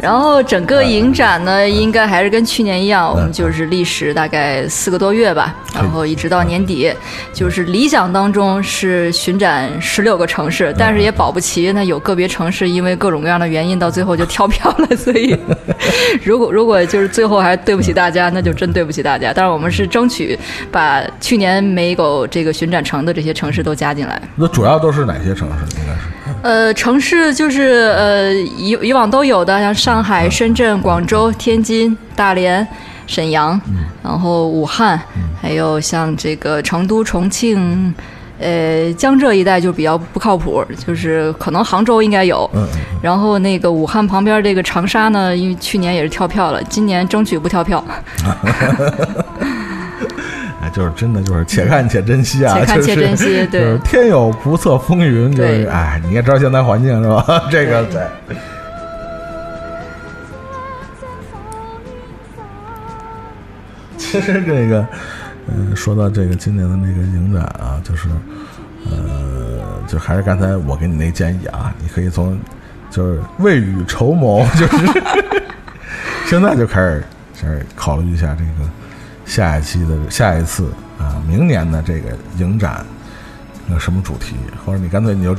[0.00, 6.92] 然后整个影展呢，应该还是跟去年一样，我们就是历时大概四个多月吧，然后一直到年底，
[7.32, 14.96] 就是理想当中是巡展十六个城市，但是也保不齐，那有个别城市因为各种各样的原因，到最后就跳票了。
[14.96, 15.36] 所以，
[16.24, 19.32] 如果如果就是最后还对不起大家，那就真对不起大家。
[19.34, 20.38] 但是我们是争取
[20.72, 24.20] 把去年没有这个巡展成的这些城市都加进来。
[24.34, 25.78] 那主要都是哪些城市？
[25.78, 26.19] 应该是。
[26.42, 32.66] 呃，城市就是呃以以往都有的，像上海、深圳、广州、天津、大连、
[33.06, 33.60] 沈阳，
[34.02, 34.98] 然后武汉，
[35.40, 37.94] 还有像这个成都、重庆，
[38.38, 42.50] 呃江浙一带就比较不靠谱，就是可能杭州应该有，
[43.02, 47.84] 然后那个武汉旁边这个长沙呢，因为去年也是跳票了，今年争取不跳票。
[50.72, 52.58] 就是真的，就是且看且珍惜啊！
[52.58, 57.24] 且看且珍惜，对，就是天有不测风云，就是哎，你也知道现在环境是吧？
[57.50, 58.02] 这个对。
[63.96, 64.84] 其实这个，
[65.46, 68.08] 嗯，说到这个今年的那个影展啊，就是，
[68.90, 72.36] 呃，就还是刚才我给你那建议啊，你可以从
[72.90, 74.76] 就是未雨绸缪，就是
[76.26, 77.04] 现在就开始
[77.40, 78.70] 开始考虑一下这个。
[79.30, 80.64] 下一期的下一次
[80.98, 82.08] 啊，明年的这个
[82.38, 82.84] 影展，
[83.70, 84.34] 有什么主题？
[84.66, 85.36] 或者你干脆你就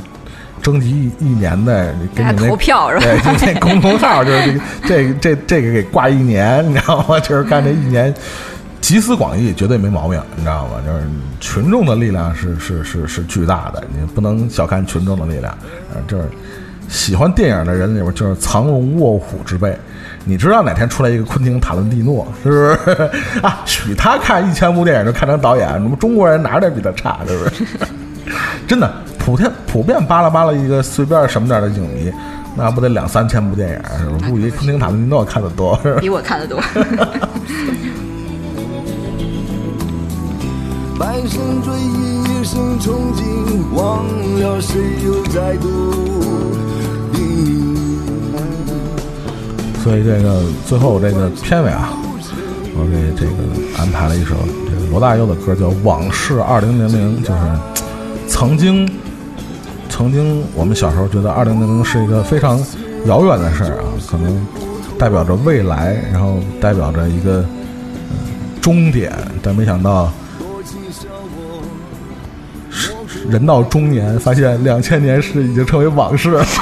[0.62, 3.04] 征集一一年的，给你投 票是吧？
[3.04, 7.20] 对，就那公众号，就是这 这这个给挂一年，你知道吗？
[7.20, 8.12] 就是干这一年，
[8.80, 10.80] 集思广益，绝对没毛病，你知道吗？
[10.86, 11.04] 就是
[11.38, 15.54] 群众的力量是是是是巨大的，你不能小看群众的力量。
[15.92, 16.24] 呃，就是
[16.88, 19.76] 喜欢电影的人里边，就是藏龙卧虎之辈。
[20.24, 23.10] 你知道哪天出来一个昆汀·塔伦蒂诺，是不是
[23.42, 23.60] 啊？
[23.64, 27.64] 许他看一千部电影就看成导演，我们中国人哪点比他差，是不是？
[28.68, 28.88] 真的，
[29.18, 32.12] 普遍普遍扒拉扒拉一个随便什么点的影迷，
[32.56, 34.30] 那不得两三千部电影，是不是？
[34.30, 36.60] 不比昆汀·塔伦蒂诺看的多，比我看的多。
[40.98, 44.06] 半生追忆，一生憧憬，忘
[44.38, 46.31] 了谁又再度。
[49.82, 51.90] 所以这个最后这个片尾啊，
[52.76, 53.32] 我给这个
[53.76, 54.36] 安排了一首
[54.70, 57.40] 这个罗大佑的歌，叫《往事二零零零》，就是
[58.28, 58.88] 曾经
[59.88, 62.64] 曾经我们小时候觉得二零零零是一个非常
[63.06, 64.46] 遥远的事儿啊，可能
[64.98, 67.44] 代表着未来，然后代表着一个
[68.60, 70.12] 终点，但没想到
[73.28, 76.46] 人到中年，发现两千年是已经成为往事了。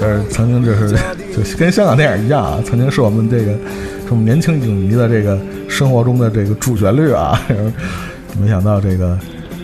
[0.00, 0.96] 就是曾经就是
[1.34, 7.40] 就跟香港电影一样啊，曾经是我们这个是我们年轻影迷的这个生活中的这个主旋律啊。
[8.40, 9.18] 没想到这个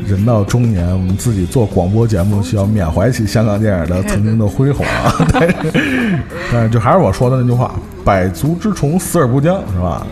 [0.07, 5.15] 人到中年，我们自己做广播节目需要缅怀起香港电影的曾经的辉煌啊。
[5.33, 5.57] 但是，
[6.53, 10.05] 但是就还是我说的那句话：百足之虫，死而不僵，是吧？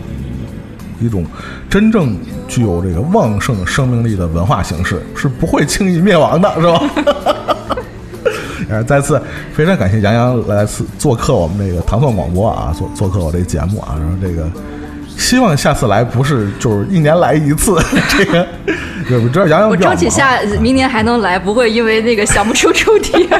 [1.03, 1.25] 一种
[1.69, 2.17] 真正
[2.47, 6.81] 具有这个旺盛生命力的文化形式是不会轻易灭亡的，是吧？
[8.69, 9.21] 呃，再次
[9.53, 14.49] 非常感谢杨洋来次做客我们这个糖蒜广播啊，做做客我这节目啊，然后这个
[15.17, 17.77] 希望下次来不是就是一年来一次，
[18.17, 18.47] 这个
[19.21, 23.39] 我知道杨洋我争取下明年还能来，不会因为那个想不出主题而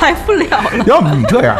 [0.00, 0.84] 来不了了。
[0.86, 1.56] 要不你这样，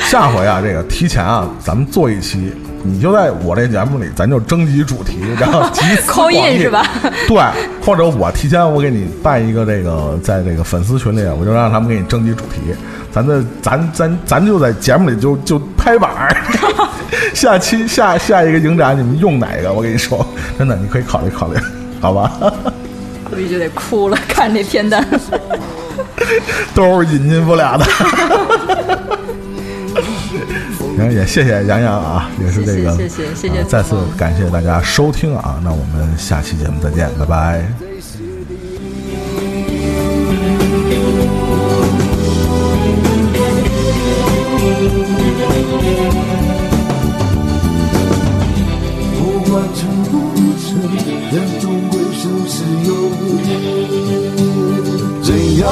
[0.00, 2.52] 下回啊，这个提前啊，咱们做一期，
[2.84, 6.84] 你就在我这节目里，咱就征集主题，然后 集思扣广益印是吧？
[7.28, 7.40] 对，
[7.84, 12.74] 或者我提前我给你办一个这个，在这个粉丝群里，我就让他们给你征集主题，
[13.12, 16.36] 咱的咱咱咱就在节目里就就拍板儿，
[17.32, 19.72] 下期下下一个影展你们用哪个？
[19.72, 20.26] 我跟你说，
[20.58, 21.58] 真的你可以考虑考虑，
[22.00, 22.32] 好吧？
[23.30, 25.06] 估计就得哭了，看这片单。
[26.74, 27.84] 都是引进不了的。
[30.96, 37.64] 然后也谢谢杨洋啊，也是这个，谢谢谢谢谢谢呃再次感谢大家收听啊，那我们下期节目再见，拜拜。
[49.18, 49.20] 不
[49.50, 50.12] 管成不
[50.58, 50.68] 成，
[51.30, 52.90] 人终归生死有
[55.22, 55.28] 怎
[55.58, 55.68] 样？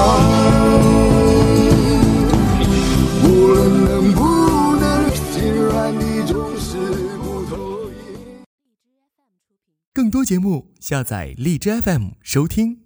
[10.10, 12.79] 多节目，下载荔枝 FM 收听。